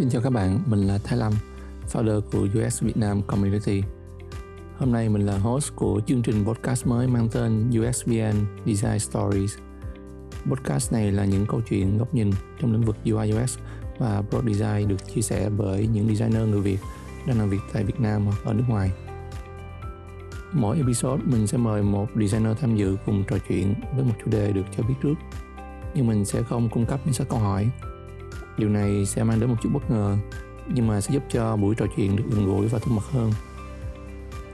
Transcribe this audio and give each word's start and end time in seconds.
Xin 0.00 0.10
chào 0.10 0.22
các 0.22 0.30
bạn, 0.30 0.60
mình 0.66 0.86
là 0.86 0.98
Thái 1.04 1.18
Lâm, 1.18 1.32
founder 1.92 2.20
của 2.20 2.46
US 2.58 2.82
Vietnam 2.82 3.22
Community. 3.22 3.82
Hôm 4.78 4.92
nay 4.92 5.08
mình 5.08 5.26
là 5.26 5.38
host 5.38 5.72
của 5.76 6.00
chương 6.06 6.22
trình 6.22 6.44
podcast 6.44 6.86
mới 6.86 7.06
mang 7.06 7.28
tên 7.32 7.70
USVN 7.70 8.46
Design 8.66 8.98
Stories. 8.98 9.58
Podcast 10.50 10.92
này 10.92 11.12
là 11.12 11.24
những 11.24 11.46
câu 11.46 11.60
chuyện 11.68 11.98
góc 11.98 12.14
nhìn 12.14 12.30
trong 12.60 12.72
lĩnh 12.72 12.82
vực 12.82 12.96
UI 13.04 13.32
UX 13.32 13.58
và 13.98 14.22
product 14.30 14.58
design 14.58 14.88
được 14.88 15.14
chia 15.14 15.20
sẻ 15.20 15.50
bởi 15.58 15.86
những 15.86 16.08
designer 16.08 16.48
người 16.48 16.60
Việt 16.60 16.78
đang 17.26 17.38
làm 17.38 17.50
việc 17.50 17.60
tại 17.72 17.84
Việt 17.84 18.00
Nam 18.00 18.26
hoặc 18.26 18.38
ở 18.44 18.52
nước 18.52 18.64
ngoài. 18.68 18.90
Mỗi 20.52 20.76
episode 20.76 21.22
mình 21.24 21.46
sẽ 21.46 21.58
mời 21.58 21.82
một 21.82 22.06
designer 22.20 22.58
tham 22.60 22.76
dự 22.76 22.96
cùng 23.06 23.24
trò 23.28 23.36
chuyện 23.48 23.74
với 23.94 24.04
một 24.04 24.14
chủ 24.24 24.30
đề 24.30 24.52
được 24.52 24.64
cho 24.76 24.82
biết 24.82 24.94
trước. 25.02 25.14
Nhưng 25.94 26.06
mình 26.06 26.24
sẽ 26.24 26.42
không 26.42 26.68
cung 26.68 26.86
cấp 26.86 27.00
những 27.04 27.14
sách 27.14 27.28
câu 27.28 27.38
hỏi 27.38 27.70
Điều 28.60 28.68
này 28.68 29.06
sẽ 29.06 29.24
mang 29.24 29.40
đến 29.40 29.50
một 29.50 29.56
chút 29.62 29.68
bất 29.72 29.90
ngờ, 29.90 30.16
nhưng 30.68 30.86
mà 30.86 31.00
sẽ 31.00 31.14
giúp 31.14 31.22
cho 31.30 31.56
buổi 31.56 31.74
trò 31.74 31.86
chuyện 31.96 32.16
được 32.16 32.24
gần 32.30 32.46
gũi 32.46 32.68
và 32.68 32.78
thân 32.78 32.96
mật 32.96 33.02
hơn. 33.10 33.32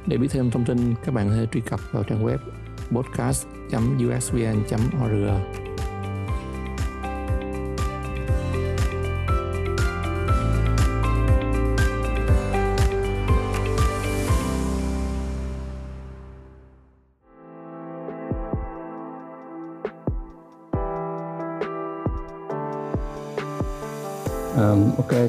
Để 0.06 0.16
biết 0.16 0.28
thêm 0.30 0.50
thông 0.50 0.64
tin, 0.64 0.94
các 1.04 1.14
bạn 1.14 1.28
có 1.28 1.34
thể 1.34 1.46
truy 1.52 1.60
cập 1.60 1.80
vào 1.92 2.02
trang 2.02 2.26
web 2.26 2.38
podcast.usvn.org. 2.92 5.65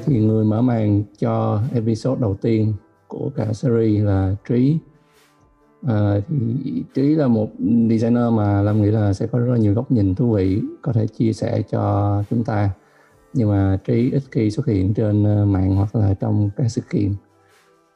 thì 0.05 0.19
người 0.19 0.45
mở 0.45 0.61
màn 0.61 1.03
cho 1.19 1.61
episode 1.73 2.21
đầu 2.21 2.35
tiên 2.41 2.73
của 3.07 3.31
cả 3.35 3.53
series 3.53 4.03
là 4.03 4.35
Trí. 4.49 4.77
À, 5.87 6.15
thì 6.27 6.83
Trí 6.93 7.15
là 7.15 7.27
một 7.27 7.49
designer 7.89 8.33
mà 8.33 8.61
Lâm 8.61 8.81
nghĩ 8.81 8.91
là 8.91 9.13
sẽ 9.13 9.27
có 9.27 9.39
rất 9.39 9.51
là 9.51 9.57
nhiều 9.57 9.73
góc 9.73 9.91
nhìn 9.91 10.15
thú 10.15 10.31
vị 10.31 10.61
có 10.81 10.93
thể 10.93 11.07
chia 11.07 11.33
sẻ 11.33 11.61
cho 11.71 12.23
chúng 12.29 12.43
ta. 12.43 12.69
Nhưng 13.33 13.49
mà 13.49 13.79
Trí 13.85 14.11
ít 14.11 14.23
khi 14.31 14.51
xuất 14.51 14.65
hiện 14.67 14.93
trên 14.93 15.23
ờ, 15.23 15.45
mạng 15.45 15.75
hoặc 15.75 15.95
là 15.95 16.13
trong 16.13 16.49
các 16.57 16.67
sự 16.67 16.81
kiện. 16.89 17.13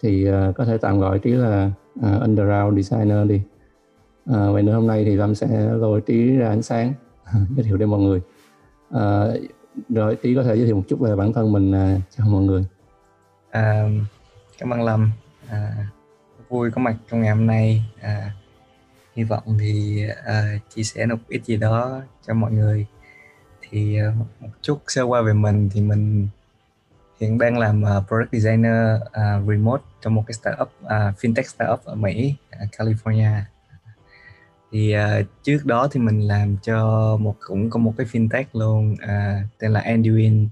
Thì 0.03 0.29
uh, 0.29 0.55
có 0.55 0.66
thể 0.66 0.77
tạm 0.77 0.99
gọi 0.99 1.19
Trí 1.19 1.31
là 1.31 1.72
uh, 1.99 2.22
underground 2.22 2.77
designer 2.77 3.27
đi. 3.27 3.41
À, 4.25 4.52
vậy 4.52 4.63
nên 4.63 4.75
hôm 4.75 4.88
nay 4.88 5.05
thì 5.05 5.16
Lâm 5.16 5.35
sẽ 5.35 5.73
lôi 5.73 6.02
Trí 6.02 6.35
ra 6.35 6.49
ánh 6.49 6.61
sáng. 6.61 6.94
Giới 7.55 7.63
thiệu 7.63 7.77
đến 7.77 7.89
mọi 7.89 7.99
người. 7.99 8.22
Uh, 8.95 9.52
rồi 9.89 10.16
tí 10.16 10.36
có 10.36 10.44
thể 10.44 10.55
giới 10.55 10.66
thiệu 10.66 10.75
một 10.75 10.83
chút 10.88 11.00
về 11.00 11.16
bản 11.16 11.33
thân 11.33 11.52
mình 11.52 11.72
uh, 11.72 12.02
cho 12.17 12.25
mọi 12.25 12.44
người. 12.44 12.66
À, 13.52 13.89
cảm 14.58 14.69
ơn 14.69 14.81
lâm. 14.81 15.11
À, 15.50 15.88
vui 16.50 16.72
có 16.72 16.81
mặt 16.81 16.95
trong 17.11 17.22
ngày 17.22 17.30
hôm 17.30 17.47
nay. 17.47 17.83
À, 18.02 18.31
hy 19.16 19.23
vọng 19.23 19.58
thì 19.59 20.03
à, 20.25 20.59
chia 20.75 20.83
sẻ 20.83 21.05
một 21.05 21.17
ít 21.28 21.45
gì 21.45 21.58
đó 21.58 22.02
cho 22.28 22.33
mọi 22.33 22.52
người. 22.52 22.86
Thì 23.61 23.97
à, 24.00 24.13
một 24.39 24.50
chút 24.61 24.80
sơ 24.88 25.03
qua 25.03 25.22
về 25.22 25.33
mình 25.33 25.69
thì 25.73 25.81
mình 25.81 26.28
hiện 27.19 27.38
đang 27.38 27.58
làm 27.58 27.83
uh, 27.83 28.08
product 28.08 28.31
designer 28.31 29.02
uh, 29.02 29.47
remote 29.50 29.83
trong 30.02 30.16
một 30.16 30.23
cái 30.28 30.33
startup 30.33 30.72
uh, 30.85 30.89
fintech 30.91 31.44
startup 31.44 31.85
ở 31.85 31.95
Mỹ, 31.95 32.35
uh, 32.63 32.69
California 32.72 33.41
thì 34.72 34.95
uh, 34.95 35.25
trước 35.44 35.66
đó 35.66 35.88
thì 35.91 36.00
mình 36.00 36.19
làm 36.19 36.58
cho 36.64 37.17
một 37.22 37.36
cũng 37.39 37.69
có 37.69 37.80
một 37.80 37.94
cái 37.97 38.08
fintech 38.11 38.44
luôn 38.53 38.94
uh, 38.94 39.59
tên 39.59 39.72
là 39.72 39.80
Anduin 39.80 40.45
uh, 40.45 40.50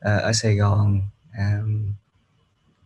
ở 0.00 0.32
Sài 0.32 0.56
Gòn 0.56 1.00
um, 1.38 1.92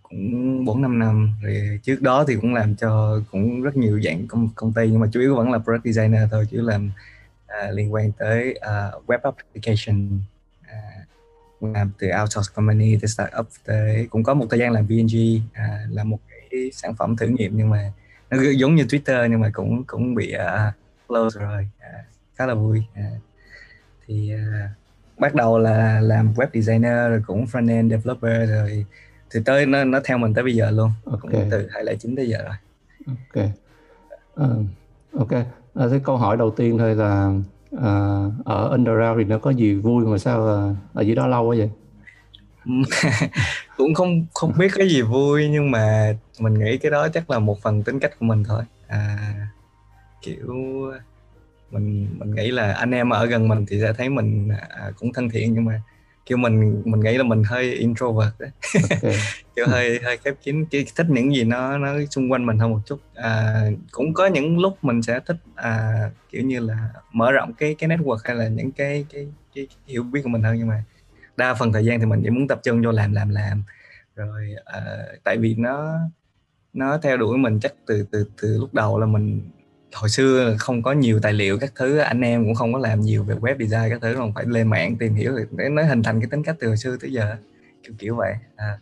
cũng 0.03 0.65
bốn 0.65 0.83
năm 0.83 0.99
năm. 0.99 1.33
Rồi 1.43 1.81
trước 1.83 2.03
đó 2.03 2.25
thì 2.29 2.37
cũng 2.37 2.55
làm 2.55 2.77
cho 2.77 3.21
cũng 3.31 3.63
rất 3.63 3.77
nhiều 3.77 4.01
dạng 4.03 4.27
công 4.27 4.49
công 4.55 4.73
ty 4.73 4.89
nhưng 4.91 5.01
mà 5.01 5.07
chủ 5.13 5.21
yếu 5.21 5.37
vẫn 5.37 5.53
là 5.53 5.59
product 5.59 5.85
designer 5.85 6.23
thôi 6.31 6.47
chứ 6.51 6.61
làm 6.61 6.91
uh, 7.45 7.75
liên 7.75 7.93
quan 7.93 8.13
tới 8.13 8.59
uh, 8.59 9.09
web 9.09 9.19
application 9.23 10.21
uh, 10.61 11.75
làm 11.75 11.91
từ 11.99 12.09
outsource 12.21 12.53
company 12.55 12.99
tới 13.01 13.09
startup 13.09 13.47
tới 13.65 14.07
cũng 14.11 14.23
có 14.23 14.35
một 14.35 14.47
thời 14.51 14.59
gian 14.59 14.73
làm 14.73 14.87
VNG 14.87 15.37
uh, 15.37 15.95
là 15.95 16.05
một 16.05 16.19
cái 16.51 16.71
sản 16.73 16.95
phẩm 16.95 17.17
thử 17.17 17.27
nghiệm 17.27 17.57
nhưng 17.57 17.71
mà 17.71 17.93
nó 18.31 18.37
giống 18.59 18.75
như 18.75 18.83
Twitter 18.85 19.27
nhưng 19.31 19.41
mà 19.41 19.51
cũng 19.55 19.85
cũng 19.85 20.15
bị 20.15 20.35
uh, 20.35 20.75
close 21.09 21.41
rồi. 21.41 21.69
Uh, 21.79 22.07
khá 22.35 22.47
là 22.47 22.55
vui. 22.55 22.83
Uh, 22.93 23.23
thì 24.07 24.33
uh, 24.35 24.71
bắt 25.19 25.35
đầu 25.35 25.59
là 25.59 26.01
làm 26.01 26.33
web 26.35 26.47
designer 26.55 27.09
rồi 27.09 27.23
cũng 27.27 27.45
front 27.45 27.69
end 27.69 27.91
developer 27.91 28.51
rồi 28.51 28.87
thì 29.31 29.41
tới 29.45 29.67
nó 29.67 29.85
nó 29.85 30.01
theo 30.05 30.19
mình 30.19 30.35
tới 30.35 30.45
bây 30.45 30.55
giờ 30.55 30.71
luôn. 30.71 30.91
Okay. 31.05 31.21
cũng 31.21 31.51
từ 31.51 31.69
2009 31.71 32.17
tới 32.17 32.29
giờ 32.29 32.39
rồi. 32.43 32.55
Ok. 33.07 33.45
Uh, 34.41 34.67
ok. 35.19 35.33
À, 35.75 35.87
cái 35.91 36.01
câu 36.05 36.17
hỏi 36.17 36.37
đầu 36.37 36.51
tiên 36.51 36.79
thôi 36.79 36.95
là 36.95 37.33
uh, 37.75 38.33
ở 38.45 38.69
underground 38.71 39.19
thì 39.19 39.25
nó 39.25 39.39
có 39.39 39.51
gì 39.51 39.75
vui 39.75 40.07
mà 40.07 40.19
sao 40.19 40.41
uh, 40.43 40.77
ở 40.97 41.03
dưới 41.03 41.17
đó 41.17 41.27
lâu 41.27 41.45
quá 41.45 41.57
vậy 41.59 41.71
cũng 43.77 43.94
không 43.94 44.27
không 44.34 44.53
biết 44.59 44.69
cái 44.75 44.88
gì 44.88 45.03
vui 45.03 45.49
nhưng 45.49 45.71
mà 45.71 46.15
mình 46.38 46.54
nghĩ 46.54 46.78
cái 46.78 46.91
đó 46.91 47.09
chắc 47.09 47.31
là 47.31 47.38
một 47.38 47.62
phần 47.62 47.82
tính 47.82 48.00
cách 48.00 48.19
của 48.19 48.27
mình 48.27 48.44
thôi. 48.44 48.62
À, 48.87 49.19
kiểu 50.22 50.54
mình 51.71 52.09
mình 52.19 52.34
nghĩ 52.34 52.50
là 52.50 52.72
anh 52.72 52.91
em 52.91 53.10
ở 53.10 53.27
gần 53.27 53.49
mình 53.49 53.66
thì 53.69 53.81
sẽ 53.81 53.93
thấy 53.93 54.09
mình 54.09 54.49
à, 54.69 54.91
cũng 54.99 55.12
thân 55.12 55.31
thiện 55.31 55.54
nhưng 55.54 55.65
mà 55.65 55.82
kiểu 56.27 56.38
mình 56.38 56.82
mình 56.84 57.00
nghĩ 57.00 57.16
là 57.16 57.22
mình 57.22 57.43
hơi 57.44 57.75
introvert 57.75 58.31
đấy 58.38 58.50
okay. 58.91 59.16
kiểu 59.56 59.66
hơi 59.69 60.00
hơi 60.04 60.16
khép 60.16 60.34
kín 60.43 60.65
chỉ 60.65 60.87
thích 60.97 61.06
những 61.09 61.34
gì 61.34 61.44
nó 61.44 61.78
nó 61.78 61.93
xung 62.10 62.33
quanh 62.33 62.47
mình 62.47 62.59
hơn 62.59 62.71
một 62.71 62.81
chút. 62.87 63.00
À, 63.15 63.62
cũng 63.91 64.15
có 64.15 64.27
những 64.27 64.59
lúc 64.59 64.84
mình 64.84 65.03
sẽ 65.03 65.21
thích 65.27 65.37
à, 65.54 65.93
kiểu 66.31 66.43
như 66.43 66.60
là 66.60 66.88
mở 67.12 67.33
rộng 67.33 67.53
cái 67.54 67.75
cái 67.78 67.91
network 67.91 68.19
hay 68.25 68.37
là 68.37 68.48
những 68.48 68.72
cái 68.72 69.06
cái, 69.12 69.27
cái, 69.54 69.66
cái 69.66 69.78
hiểu 69.87 70.03
biết 70.03 70.21
của 70.22 70.28
mình 70.28 70.43
hơn 70.43 70.56
nhưng 70.59 70.69
mà 70.69 70.84
đa 71.37 71.55
phần 71.55 71.73
thời 71.73 71.85
gian 71.85 72.01
thì 72.01 72.07
mình 72.07 72.21
chỉ 72.25 72.31
muốn 72.31 72.49
tập 72.49 72.61
trung 72.65 72.83
vô 72.83 72.91
làm 72.91 73.13
làm 73.13 73.29
làm. 73.29 73.63
Rồi 74.17 74.55
uh, 74.79 75.25
tại 75.25 75.37
vì 75.37 75.55
nó 75.55 75.99
nó 76.73 76.99
theo 76.99 77.17
đuổi 77.17 77.39
mình 77.39 77.61
chắc 77.61 77.75
từ 77.87 78.07
từ 78.11 78.25
từ 78.43 78.59
lúc 78.59 78.75
đầu 78.75 79.01
là 79.01 79.07
mình 79.07 79.41
hồi 79.95 80.09
xưa 80.09 80.57
không 80.59 80.83
có 80.83 80.93
nhiều 80.93 81.21
tài 81.23 81.33
liệu 81.33 81.59
các 81.59 81.73
thứ 81.77 81.99
anh 81.99 82.21
em 82.21 82.45
cũng 82.45 82.55
không 82.55 82.73
có 82.73 82.79
làm 82.79 83.01
nhiều 83.01 83.25
về 83.25 83.35
web 83.35 83.59
design 83.59 83.91
các 83.91 83.99
thứ 84.03 84.21
mà 84.21 84.33
phải 84.35 84.45
lên 84.47 84.69
mạng 84.69 84.97
tìm 84.99 85.15
hiểu 85.15 85.33
để 85.51 85.69
nó 85.69 85.83
hình 85.83 86.03
thành 86.03 86.21
cái 86.21 86.29
tính 86.31 86.43
cách 86.43 86.57
từ 86.61 86.67
hồi 86.67 86.77
xưa 86.77 86.97
tới 87.01 87.13
giờ 87.13 87.37
kiểu 87.83 87.95
kiểu 87.99 88.17
vậy 88.17 88.35
à. 88.57 88.79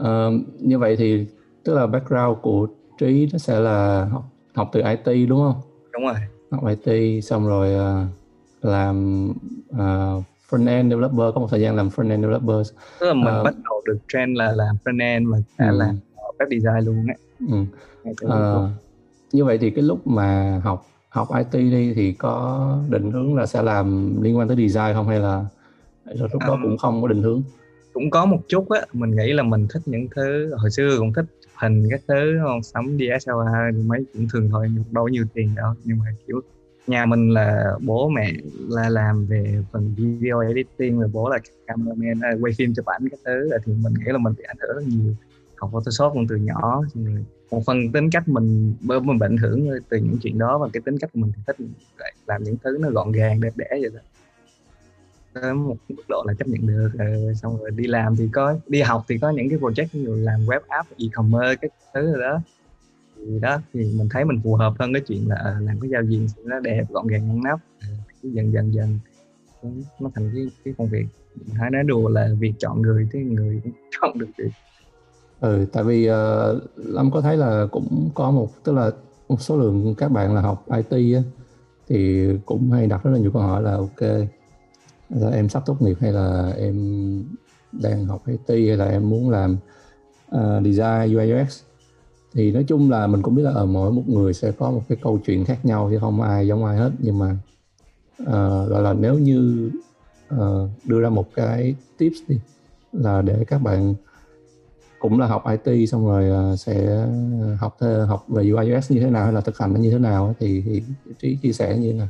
uh, 0.00 0.32
như 0.60 0.78
vậy 0.78 0.96
thì 0.96 1.26
tức 1.64 1.74
là 1.74 1.86
background 1.86 2.38
của 2.42 2.68
trí 2.98 3.28
nó 3.32 3.38
sẽ 3.38 3.60
là 3.60 4.08
học 4.12 4.24
học 4.54 4.70
từ 4.72 4.82
IT 4.82 5.28
đúng 5.28 5.40
không? 5.40 5.60
Đúng 5.92 6.02
rồi. 6.02 6.14
Học 6.50 6.64
IT 6.66 7.24
xong 7.24 7.48
rồi 7.48 8.02
uh, 8.02 8.08
làm 8.62 9.26
uh, 9.70 10.24
front 10.52 10.66
end 10.66 10.90
developer 10.90 11.34
có 11.34 11.40
một 11.40 11.46
thời 11.50 11.60
gian 11.60 11.76
làm 11.76 11.88
front 11.88 12.10
end 12.10 12.24
developer 12.24 12.72
tức 13.00 13.06
là 13.06 13.14
mình 13.14 13.38
uh, 13.38 13.44
bắt 13.44 13.54
đầu 13.64 13.82
được 13.84 13.98
trend 14.12 14.36
là 14.36 14.52
làm 14.52 14.76
front 14.84 15.00
end 15.00 15.26
mà 15.26 15.38
ừ. 15.58 15.76
làm 15.78 15.98
web 16.38 16.48
design 16.50 16.86
luôn 16.86 17.06
á 17.06 17.14
ừ. 17.50 17.64
uh, 18.26 18.70
như 19.32 19.44
vậy 19.44 19.58
thì 19.58 19.70
cái 19.70 19.82
lúc 19.82 20.06
mà 20.06 20.60
học 20.64 20.86
học 21.08 21.28
IT 21.36 21.52
đi 21.52 21.94
thì 21.94 22.12
có 22.12 22.78
định 22.88 23.10
hướng 23.10 23.34
là 23.36 23.46
sẽ 23.46 23.62
làm 23.62 24.16
liên 24.22 24.38
quan 24.38 24.48
tới 24.48 24.56
design 24.56 24.94
không 24.94 25.08
hay 25.08 25.20
là 25.20 25.44
rồi 26.04 26.28
lúc 26.32 26.42
đó 26.46 26.58
cũng 26.62 26.78
không 26.78 27.02
có 27.02 27.08
định 27.08 27.22
hướng? 27.22 27.42
Cũng 27.92 28.10
có 28.10 28.26
một 28.26 28.40
chút 28.48 28.70
á 28.70 28.80
mình 28.92 29.16
nghĩ 29.16 29.32
là 29.32 29.42
mình 29.42 29.66
thích 29.70 29.82
những 29.86 30.08
thứ 30.16 30.54
hồi 30.56 30.70
xưa 30.70 30.96
cũng 30.98 31.12
thích 31.12 31.24
hình 31.54 31.88
các 31.90 32.00
thứ 32.08 32.38
không? 32.42 32.62
Sắm 32.62 32.98
DSLR 32.98 33.86
mấy 33.86 34.04
cũng 34.12 34.28
thường 34.32 34.48
thôi 34.50 34.68
đâu 34.90 35.08
nhiều 35.08 35.24
tiền 35.34 35.54
đâu 35.54 35.74
nhưng 35.84 35.98
mà 35.98 36.04
kiểu 36.26 36.40
nhà 36.86 37.06
mình 37.06 37.30
là 37.30 37.72
bố 37.80 38.08
mẹ 38.08 38.32
là 38.68 38.88
làm 38.88 39.26
về 39.26 39.64
phần 39.72 39.94
video 39.96 40.40
editing 40.40 41.00
rồi 41.00 41.10
bố 41.12 41.28
là 41.28 41.38
cameraman 41.66 42.20
à, 42.20 42.30
quay 42.40 42.52
phim 42.58 42.74
chụp 42.74 42.86
ảnh 42.86 43.08
các 43.08 43.20
thứ. 43.24 43.50
Thì 43.64 43.72
mình 43.82 43.94
nghĩ 43.94 44.12
là 44.12 44.18
mình 44.18 44.34
bị 44.38 44.44
ảnh 44.48 44.56
hưởng 44.60 44.76
rất 44.76 44.82
nhiều. 44.86 45.14
Học 45.56 45.70
Photoshop 45.72 46.12
cũng 46.12 46.26
từ 46.28 46.36
nhỏ 46.36 46.82
một 47.50 47.62
phần 47.66 47.92
tính 47.92 48.10
cách 48.10 48.28
mình 48.28 48.74
mình 48.80 49.18
bị 49.18 49.26
ảnh 49.26 49.36
hưởng 49.36 49.68
từ 49.88 49.96
những 49.96 50.18
chuyện 50.22 50.38
đó 50.38 50.58
và 50.58 50.68
cái 50.72 50.80
tính 50.84 50.98
cách 50.98 51.10
của 51.12 51.20
mình 51.20 51.32
thì 51.36 51.42
thích 51.46 51.56
làm 52.26 52.42
những 52.42 52.56
thứ 52.64 52.78
nó 52.80 52.90
gọn 52.90 53.12
gàng 53.12 53.40
đẹp 53.40 53.52
đẽ 53.56 53.66
vậy 53.70 53.90
đó. 53.94 54.00
Tới 55.32 55.54
một 55.54 55.76
mức 55.88 56.02
độ 56.08 56.24
là 56.26 56.34
chấp 56.34 56.48
nhận 56.48 56.66
được 56.66 56.90
rồi 56.98 57.34
xong 57.34 57.58
rồi 57.60 57.70
đi 57.70 57.86
làm 57.86 58.16
thì 58.16 58.28
có 58.32 58.58
đi 58.66 58.80
học 58.82 59.04
thì 59.08 59.18
có 59.18 59.30
những 59.30 59.48
cái 59.48 59.58
project 59.58 59.86
như 59.92 60.14
làm 60.14 60.40
web 60.46 60.60
app 60.68 60.88
e-commerce 60.98 61.56
các 61.60 61.72
thứ 61.94 62.12
rồi 62.12 62.22
đó 62.22 62.40
thì 63.26 63.38
đó 63.40 63.58
thì 63.72 63.80
mình 63.98 64.08
thấy 64.10 64.24
mình 64.24 64.40
phù 64.44 64.54
hợp 64.54 64.74
hơn 64.78 64.92
cái 64.92 65.02
chuyện 65.06 65.28
là 65.28 65.36
à, 65.36 65.56
làm 65.60 65.80
cái 65.80 65.90
giao 65.90 66.02
diện 66.02 66.26
nó 66.44 66.60
đẹp 66.60 66.84
gọn 66.90 67.06
gàng 67.06 67.28
ngăn 67.28 67.42
nắp 67.42 67.60
dần 68.22 68.52
dần 68.52 68.74
dần 68.74 68.98
nó 70.00 70.10
thành 70.14 70.30
cái 70.34 70.46
cái 70.64 70.74
công 70.78 70.88
việc. 70.88 71.06
Hay 71.52 71.70
nói 71.70 71.82
đùa 71.82 72.08
là 72.08 72.28
việc 72.38 72.52
chọn 72.58 72.82
người 72.82 73.08
thì 73.12 73.18
người 73.20 73.60
cũng 73.64 73.72
chọn 74.00 74.18
được 74.18 74.28
việc. 74.38 74.50
Ừ 75.40 75.66
tại 75.72 75.84
vì 75.84 76.10
uh, 76.10 76.62
lâm 76.76 77.10
có 77.10 77.20
thấy 77.20 77.36
là 77.36 77.66
cũng 77.70 78.10
có 78.14 78.30
một 78.30 78.64
tức 78.64 78.72
là 78.72 78.90
một 79.28 79.40
số 79.40 79.56
lượng 79.56 79.94
các 79.98 80.10
bạn 80.10 80.34
là 80.34 80.40
học 80.40 80.66
IT 80.76 81.14
á, 81.14 81.22
thì 81.88 82.26
cũng 82.46 82.70
hay 82.70 82.86
đặt 82.86 83.04
rất 83.04 83.10
là 83.10 83.18
nhiều 83.18 83.30
câu 83.30 83.42
hỏi 83.42 83.62
là 83.62 83.72
ok 83.72 84.00
là 85.08 85.30
em 85.30 85.48
sắp 85.48 85.62
tốt 85.66 85.82
nghiệp 85.82 85.96
hay 86.00 86.12
là 86.12 86.52
em 86.56 86.76
đang 87.72 88.06
học 88.06 88.22
IT 88.26 88.48
hay 88.48 88.76
là 88.76 88.84
em 88.84 89.10
muốn 89.10 89.30
làm 89.30 89.56
uh, 90.36 90.64
design 90.64 91.16
UI 91.16 91.32
UX 91.32 91.62
thì 92.34 92.52
nói 92.52 92.64
chung 92.68 92.90
là 92.90 93.06
mình 93.06 93.22
cũng 93.22 93.34
biết 93.34 93.42
là 93.42 93.50
ở 93.50 93.66
mỗi 93.66 93.92
một 93.92 94.02
người 94.06 94.34
sẽ 94.34 94.52
có 94.52 94.70
một 94.70 94.82
cái 94.88 94.98
câu 95.02 95.18
chuyện 95.26 95.44
khác 95.44 95.58
nhau 95.64 95.88
chứ 95.92 95.98
không 96.00 96.22
ai 96.22 96.48
giống 96.48 96.64
ai 96.64 96.76
hết. 96.76 96.90
Nhưng 96.98 97.18
mà 97.18 97.36
uh, 98.22 98.68
gọi 98.70 98.82
là 98.82 98.92
nếu 98.92 99.18
như 99.18 99.70
uh, 100.34 100.70
đưa 100.84 101.00
ra 101.00 101.08
một 101.08 101.34
cái 101.34 101.74
tips 101.98 102.16
đi 102.28 102.38
là 102.92 103.22
để 103.22 103.44
các 103.46 103.62
bạn 103.62 103.94
cũng 104.98 105.20
là 105.20 105.26
học 105.26 105.44
IT 105.64 105.88
xong 105.88 106.06
rồi 106.06 106.52
uh, 106.52 106.58
sẽ 106.58 107.06
học 107.58 107.76
học 108.08 108.24
về 108.28 108.50
UI 108.50 108.74
UX 108.74 108.90
như 108.90 109.00
thế 109.00 109.10
nào 109.10 109.24
hay 109.24 109.32
là 109.32 109.40
thực 109.40 109.58
hành 109.58 109.74
nó 109.74 109.80
như 109.80 109.90
thế 109.90 109.98
nào 109.98 110.34
thì, 110.38 110.62
thì 110.66 110.82
trí 111.18 111.36
chia 111.42 111.52
sẻ 111.52 111.76
như 111.78 111.92
thế 111.92 111.98
nào? 111.98 112.08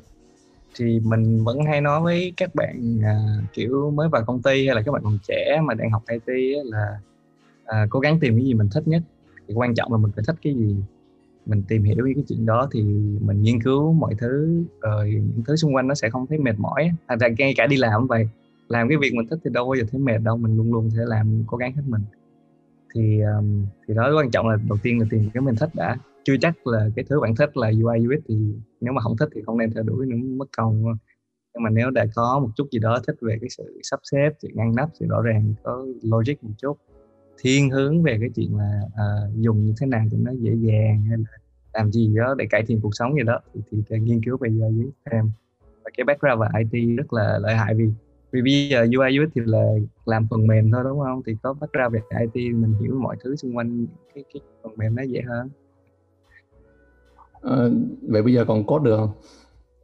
Thì 0.77 1.01
mình 1.05 1.45
vẫn 1.45 1.59
hay 1.65 1.81
nói 1.81 2.01
với 2.01 2.33
các 2.37 2.55
bạn 2.55 2.99
uh, 2.99 3.53
kiểu 3.53 3.91
mới 3.91 4.09
vào 4.09 4.25
công 4.25 4.43
ty 4.43 4.67
hay 4.67 4.77
là 4.77 4.83
các 4.83 4.93
bạn 4.93 5.03
còn 5.05 5.19
trẻ 5.29 5.61
mà 5.65 5.75
đang 5.75 5.91
học 5.91 6.03
IT 6.11 6.27
ấy, 6.27 6.65
là 6.65 6.99
uh, 7.63 7.91
cố 7.91 8.01
gắng 8.01 8.21
tìm 8.21 8.37
cái 8.37 8.45
gì 8.45 8.55
mình 8.55 8.69
thích 8.75 8.89
nhất 8.89 9.03
thì 9.49 9.55
quan 9.55 9.75
trọng 9.75 9.93
là 9.93 9.99
mình 9.99 10.13
phải 10.15 10.25
thích 10.27 10.37
cái 10.43 10.55
gì. 10.55 10.77
Mình 11.47 11.63
tìm 11.69 11.83
hiểu 11.83 11.97
cái 12.15 12.25
chuyện 12.29 12.47
đó 12.47 12.69
thì 12.73 12.83
mình 13.21 13.43
nghiên 13.43 13.63
cứu 13.63 13.93
mọi 13.93 14.15
thứ 14.19 14.63
rồi 14.81 15.11
những 15.11 15.45
thứ 15.47 15.57
xung 15.57 15.75
quanh 15.75 15.89
nó 15.89 15.95
sẽ 15.95 16.11
không 16.11 16.27
thấy 16.27 16.39
mệt 16.39 16.59
mỏi 16.59 16.91
thành 17.09 17.19
ra 17.19 17.29
ngay 17.39 17.55
cả 17.57 17.67
đi 17.67 17.77
làm 17.77 18.01
cũng 18.01 18.09
vậy 18.09 18.29
làm 18.69 18.89
cái 18.89 18.99
việc 18.99 19.15
mình 19.15 19.27
thích 19.31 19.39
thì 19.45 19.51
đâu 19.55 19.65
bao 19.65 19.75
giờ 19.75 19.85
thấy 19.93 20.01
mệt 20.01 20.19
đâu 20.19 20.37
mình 20.37 20.57
luôn 20.57 20.73
luôn 20.73 20.91
sẽ 20.91 21.03
làm 21.07 21.45
cố 21.47 21.57
gắng 21.57 21.73
hết 21.73 21.83
mình. 21.87 22.03
Thì 22.95 23.21
um, 23.21 23.67
thì 23.89 23.95
đó 23.95 24.13
quan 24.17 24.31
trọng 24.31 24.49
là 24.49 24.57
đầu 24.69 24.79
tiên 24.83 25.01
là 25.01 25.07
tìm 25.11 25.31
cái 25.35 25.41
mình 25.41 25.55
thích 25.61 25.71
đã. 25.75 25.97
Chưa 26.25 26.37
chắc 26.41 26.67
là 26.67 26.89
cái 26.97 27.05
thứ 27.09 27.21
bạn 27.21 27.35
thích 27.37 27.57
là 27.57 27.69
UI 27.69 28.07
UX 28.07 28.25
thì 28.29 28.35
nếu 28.81 28.93
mà 28.93 29.01
không 29.01 29.17
thích 29.17 29.29
thì 29.35 29.41
không 29.47 29.59
nên 29.59 29.71
theo 29.75 29.83
đuổi 29.83 30.07
nữa 30.07 30.17
mất 30.17 30.49
công 30.57 30.85
nhưng 31.55 31.63
mà 31.63 31.71
nếu 31.71 31.91
đã 31.91 32.07
có 32.15 32.39
một 32.39 32.49
chút 32.57 32.69
gì 32.71 32.79
đó 32.79 32.99
thích 33.07 33.17
về 33.21 33.39
cái 33.41 33.51
sự 33.51 33.81
sắp 33.83 34.01
xếp 34.13 34.31
sự 34.43 34.49
ngăn 34.55 34.75
nắp 34.77 34.89
sự 34.95 35.07
rõ 35.07 35.23
ràng 35.23 35.55
có 35.63 35.87
logic 36.03 36.45
một 36.45 36.53
chút 36.59 36.79
thiên 37.39 37.71
hướng 37.71 38.03
về 38.03 38.17
cái 38.21 38.31
chuyện 38.35 38.57
là 38.57 38.81
uh, 38.85 39.37
dùng 39.37 39.67
như 39.67 39.75
thế 39.81 39.87
nào 39.87 40.05
cho 40.11 40.19
nó 40.21 40.31
dễ 40.31 40.55
dàng 40.55 41.03
hay 41.09 41.19
là 41.19 41.39
làm 41.73 41.93
gì 41.93 42.15
đó 42.17 42.35
để 42.39 42.47
cải 42.51 42.63
thiện 42.63 42.81
cuộc 42.81 42.95
sống 42.95 43.15
gì 43.15 43.23
đó 43.23 43.41
thì, 43.55 43.79
thì 43.89 43.99
nghiên 43.99 44.21
cứu 44.25 44.37
về 44.41 44.49
UI 44.49 44.85
UX 44.85 44.93
thêm. 45.11 45.31
Và 45.85 45.91
cái 45.97 46.05
background 46.05 46.41
về 46.41 46.49
IT 46.59 46.97
rất 46.97 47.13
là 47.13 47.39
lợi 47.39 47.55
hại 47.55 47.75
vì 47.75 47.85
vì 48.33 48.43
bây 48.43 48.69
giờ 48.69 48.87
UI 48.99 49.19
UX 49.19 49.33
thì 49.35 49.41
là 49.45 49.65
làm 50.07 50.27
phần 50.31 50.47
mềm 50.47 50.71
thôi 50.71 50.85
đúng 50.85 51.01
không? 51.01 51.23
Thì 51.27 51.37
có 51.43 51.53
background 51.53 51.95
về 51.95 52.01
IT 52.21 52.55
mình 52.55 52.75
hiểu 52.81 52.99
mọi 53.01 53.17
thứ 53.25 53.37
xung 53.37 53.57
quanh 53.57 53.87
cái, 54.15 54.25
cái 54.35 54.41
phần 54.63 54.73
mềm 54.77 54.95
nó 54.95 55.03
dễ 55.03 55.21
hơn. 55.21 55.49
À, 57.43 57.57
vậy 58.09 58.23
bây 58.23 58.35
giờ 58.35 58.45
còn 58.49 58.67
code 58.67 58.85
được 58.85 58.97
không? 58.97 59.13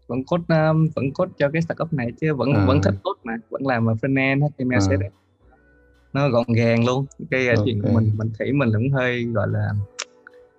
Vẫn 0.06 0.24
code 0.24 0.44
um, 0.48 0.88
vẫn 0.96 1.12
code 1.12 1.32
cho 1.38 1.50
cái 1.50 1.62
startup 1.62 1.92
này 1.92 2.12
chứ 2.20 2.34
vẫn 2.34 2.52
à. 2.52 2.64
vẫn 2.66 2.80
thích 2.82 2.94
code 3.02 3.20
mà. 3.24 3.36
Vẫn 3.50 3.66
làm 3.66 3.88
ở 3.88 3.94
frontend 3.94 4.48
HTML 4.48 4.74
à. 4.74 4.78
CSS 4.78 5.17
nó 6.18 6.28
gọn 6.28 6.46
gàng 6.56 6.86
luôn. 6.86 7.06
Cái 7.30 7.48
okay. 7.48 7.62
chuyện 7.64 7.82
của 7.82 7.88
mình 7.92 8.10
mình 8.16 8.30
thấy 8.38 8.52
mình 8.52 8.68
cũng 8.72 8.90
hơi 8.92 9.24
gọi 9.24 9.48
là 9.48 9.70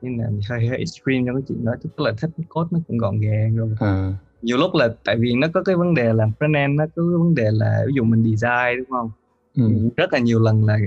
như 0.01 0.09
là 0.17 0.29
hơi 0.49 0.67
hơi 0.67 0.77
extreme 0.77 1.23
trong 1.25 1.35
cái 1.35 1.43
chuyện 1.47 1.65
đó 1.65 1.73
tức 1.83 1.99
là 1.99 2.11
thích 2.21 2.29
code 2.49 2.67
nó 2.71 2.79
cũng 2.87 2.97
gọn 2.97 3.19
gàng 3.19 3.55
rồi. 3.55 3.69
À. 3.79 4.13
nhiều 4.41 4.57
lúc 4.57 4.71
là 4.75 4.89
tại 5.05 5.15
vì 5.19 5.33
nó 5.35 5.47
có 5.53 5.63
cái 5.63 5.75
vấn 5.75 5.93
đề 5.93 6.13
làm 6.13 6.31
front 6.39 6.75
nó 6.75 6.85
có 6.95 7.03
cái 7.11 7.17
vấn 7.19 7.35
đề 7.35 7.47
là 7.51 7.83
ví 7.87 7.93
dụ 7.95 8.03
mình 8.03 8.23
design 8.23 8.77
đúng 8.77 8.89
không? 8.89 9.11
Ừ. 9.55 9.89
rất 9.97 10.13
là 10.13 10.19
nhiều 10.19 10.39
lần 10.39 10.65
là 10.65 10.77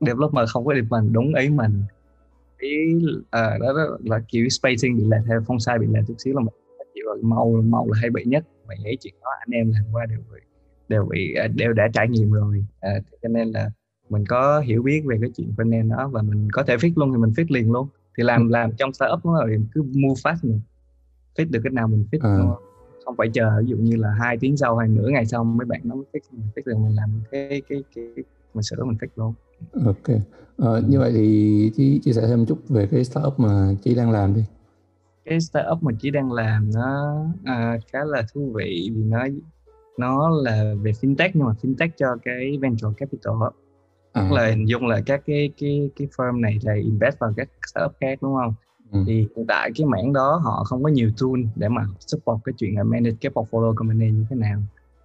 developer 0.00 0.48
không 0.48 0.64
có 0.64 0.72
được 0.72 0.86
mình 0.90 1.12
đúng 1.12 1.34
ý 1.34 1.48
mình. 1.48 1.82
Ý 2.58 2.76
à, 3.30 3.58
đó, 3.60 3.72
đó 3.72 3.98
là 4.04 4.20
kiểu 4.28 4.48
spacing 4.48 4.96
bị 4.96 5.04
lệch 5.04 5.26
hay 5.28 5.38
phong 5.46 5.60
sai 5.60 5.78
bị 5.78 5.86
lệch 5.86 6.04
chút 6.08 6.14
xíu 6.18 6.34
là 6.34 6.40
mình 6.40 6.54
chịu 6.94 7.04
màu 7.22 7.62
màu 7.64 7.86
là 7.92 7.98
hay 8.00 8.10
bị 8.10 8.24
nhất. 8.24 8.44
Vậy 8.66 8.76
ấy 8.84 8.96
chuyện 9.00 9.14
đó 9.22 9.30
anh 9.40 9.50
em 9.50 9.72
làm 9.72 9.84
qua 9.92 10.06
đều 10.06 10.18
bị 10.32 10.40
đều 10.88 11.04
bị 11.10 11.34
à, 11.34 11.46
đều 11.54 11.72
đã 11.72 11.88
trải 11.92 12.08
nghiệm 12.08 12.32
rồi. 12.32 12.64
À, 12.80 12.90
cho 13.22 13.28
nên 13.28 13.50
là 13.50 13.70
mình 14.10 14.24
có 14.28 14.60
hiểu 14.60 14.82
biết 14.82 15.02
về 15.06 15.16
cái 15.20 15.30
chuyện 15.36 15.52
front 15.56 15.96
đó 15.96 16.08
và 16.08 16.22
mình 16.22 16.48
có 16.52 16.62
thể 16.62 16.76
fix 16.76 16.92
luôn 16.96 17.12
thì 17.12 17.18
mình 17.18 17.30
fix 17.30 17.44
liền 17.48 17.72
luôn. 17.72 17.88
Thì 18.16 18.22
làm 18.24 18.48
ừ. 18.48 18.52
làm 18.52 18.70
trong 18.76 18.92
startup 18.92 19.26
nó 19.26 19.44
là 19.44 19.56
cứ 19.74 19.82
move 19.82 20.20
fast 20.24 20.36
mình 20.42 20.60
fix 21.36 21.50
được 21.50 21.60
cái 21.64 21.70
nào 21.70 21.88
mình 21.88 22.06
fix 22.12 22.18
à. 22.22 22.38
không 23.04 23.16
phải 23.16 23.28
chờ 23.34 23.50
ví 23.60 23.66
dụ 23.66 23.76
như 23.76 23.96
là 23.96 24.10
hai 24.10 24.36
tiếng 24.40 24.56
sau 24.56 24.76
hay 24.76 24.88
nửa 24.88 25.08
ngày 25.08 25.26
sau 25.26 25.44
mấy 25.44 25.66
bạn 25.66 25.80
nó 25.84 25.94
mới 25.94 26.04
fix 26.12 26.20
mình 26.32 26.46
fix 26.56 26.62
được 26.66 26.78
mình 26.78 26.96
làm 26.96 27.20
cái 27.30 27.62
cái 27.68 27.84
cái 27.94 28.04
mình 28.54 28.62
sửa 28.62 28.84
mình 28.84 28.96
fix 29.00 29.08
luôn. 29.16 29.34
Ok. 29.86 30.16
À, 30.58 30.70
như 30.88 30.98
vậy 30.98 31.12
thì 31.14 31.70
chị 31.76 32.00
chia 32.04 32.12
sẻ 32.12 32.22
thêm 32.28 32.38
một 32.38 32.44
chút 32.48 32.68
về 32.68 32.88
cái 32.90 33.04
startup 33.04 33.40
mà 33.40 33.74
chị 33.82 33.94
đang 33.94 34.10
làm 34.10 34.34
đi. 34.34 34.44
Cái 35.24 35.40
startup 35.40 35.82
mà 35.82 35.92
chị 36.00 36.10
đang 36.10 36.32
làm 36.32 36.70
nó 36.74 37.24
à, 37.44 37.78
khá 37.92 38.04
là 38.04 38.22
thú 38.34 38.52
vị 38.54 38.90
vì 38.94 39.02
nó 39.04 39.26
nó 39.98 40.30
là 40.42 40.74
về 40.82 40.92
fintech 40.92 41.30
nhưng 41.34 41.46
mà 41.46 41.52
fintech 41.62 41.88
cho 41.96 42.16
cái 42.24 42.58
venture 42.60 42.88
capital 42.96 43.34
tức 44.16 44.34
là 44.34 44.46
hình 44.46 44.68
dung 44.68 44.86
là 44.86 45.00
các 45.06 45.22
cái 45.26 45.50
cái 45.60 45.90
cái 45.96 46.08
firm 46.16 46.40
này 46.40 46.58
là 46.62 46.74
invest 46.74 47.18
vào 47.18 47.32
các 47.36 47.48
startup 47.72 47.92
khác 48.00 48.18
đúng 48.22 48.34
không 48.34 48.54
ừ. 48.92 48.98
thì 49.06 49.28
hiện 49.36 49.46
tại 49.48 49.70
cái 49.76 49.86
mảng 49.86 50.12
đó 50.12 50.40
họ 50.44 50.64
không 50.64 50.82
có 50.82 50.88
nhiều 50.88 51.10
tool 51.20 51.40
để 51.56 51.68
mà 51.68 51.86
support 52.00 52.40
cái 52.44 52.52
chuyện 52.58 52.76
là 52.76 52.82
manage 52.82 53.16
cái 53.20 53.32
portfolio 53.34 53.74
company 53.74 54.10
như 54.10 54.24
thế 54.30 54.36
nào 54.36 54.58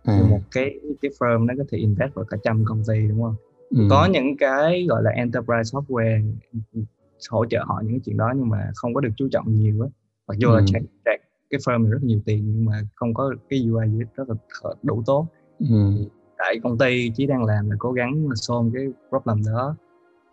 à. 0.03 0.17
thì 0.17 0.29
một 0.29 0.41
cái 0.51 0.79
cái 1.01 1.11
firm 1.19 1.45
nó 1.45 1.53
có 1.57 1.63
thể 1.71 1.77
invest 1.77 2.13
vào 2.13 2.25
cả 2.25 2.37
trăm 2.43 2.65
công 2.65 2.83
ty 2.87 3.07
đúng 3.07 3.21
không 3.21 3.35
ừ. 3.69 3.87
có 3.89 4.05
những 4.05 4.37
cái 4.37 4.85
gọi 4.89 5.03
là 5.03 5.11
enterprise 5.11 5.77
software 5.77 6.33
hỗ 7.29 7.45
trợ 7.45 7.63
họ 7.67 7.81
những 7.83 7.93
cái 7.93 8.01
chuyện 8.05 8.17
đó 8.17 8.33
nhưng 8.35 8.49
mà 8.49 8.71
không 8.75 8.93
có 8.93 9.01
được 9.01 9.11
chú 9.17 9.27
trọng 9.31 9.59
nhiều 9.59 9.81
á 9.81 9.87
mặc 10.27 10.37
dù 10.37 10.49
ừ. 10.49 10.55
là 10.55 10.61
chạy, 10.67 10.81
chạy 11.05 11.19
cái 11.49 11.59
firm 11.59 11.83
này 11.83 11.91
rất 11.91 12.03
nhiều 12.03 12.19
tiền 12.25 12.51
nhưng 12.55 12.65
mà 12.65 12.81
không 12.95 13.13
có 13.13 13.33
cái 13.49 13.67
UI 13.71 13.87
rất 14.15 14.29
là 14.29 14.35
đủ 14.83 15.03
tốt 15.05 15.27
ừ 15.59 16.05
tại 16.41 16.59
công 16.63 16.77
ty 16.77 17.11
chỉ 17.15 17.25
đang 17.25 17.43
làm 17.43 17.69
là 17.69 17.75
cố 17.79 17.91
gắng 17.91 18.27
solve 18.35 18.71
cái 18.73 18.87
problem 19.09 19.43
đó. 19.45 19.75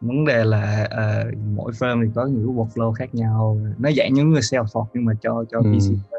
Vấn 0.00 0.24
đề 0.24 0.44
là 0.44 0.88
uh, 0.92 1.38
mỗi 1.56 1.72
firm 1.72 2.04
thì 2.04 2.10
có 2.14 2.26
những 2.26 2.46
cái 2.46 2.54
workflow 2.56 2.92
khác 2.92 3.14
nhau. 3.14 3.58
Nó 3.78 3.90
dạng 3.96 4.14
như 4.14 4.24
người 4.24 4.40
Salesforce 4.40 4.86
nhưng 4.94 5.04
mà 5.04 5.12
cho 5.20 5.44
cho 5.50 5.58
ừ. 5.58 5.64
PC 5.64 6.14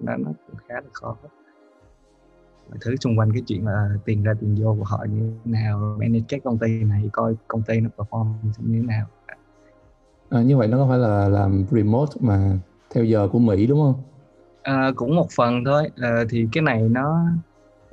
nó 0.00 0.16
nó 0.16 0.30
cũng 0.46 0.56
khá 0.68 0.74
là 0.74 0.90
khó. 0.92 1.16
Mọi 2.68 2.78
thứ 2.80 2.96
xung 2.96 3.18
quanh 3.18 3.32
cái 3.32 3.42
chuyện 3.46 3.66
là 3.66 3.88
tiền 4.04 4.22
ra 4.22 4.34
tiền 4.40 4.56
vô 4.60 4.76
của 4.78 4.84
họ 4.84 5.06
như 5.10 5.32
thế 5.44 5.50
nào 5.50 5.96
manage 5.98 6.24
các 6.28 6.40
công 6.44 6.58
ty 6.58 6.84
này 6.84 7.08
coi 7.12 7.36
công 7.48 7.62
ty 7.62 7.80
nó 7.80 7.90
perform 7.96 8.34
như 8.58 8.80
thế 8.80 8.86
nào. 8.86 9.06
À, 10.30 10.42
như 10.42 10.56
vậy 10.56 10.68
nó 10.68 10.76
có 10.76 10.86
phải 10.88 10.98
là 10.98 11.28
làm 11.28 11.64
remote 11.70 12.12
mà 12.20 12.58
theo 12.90 13.04
giờ 13.04 13.28
của 13.32 13.38
Mỹ 13.38 13.66
đúng 13.66 13.80
không? 13.80 14.02
À, 14.62 14.90
cũng 14.96 15.16
một 15.16 15.26
phần 15.36 15.64
thôi. 15.64 15.90
À, 15.96 16.24
thì 16.28 16.48
cái 16.52 16.62
này 16.62 16.82
nó 16.82 17.26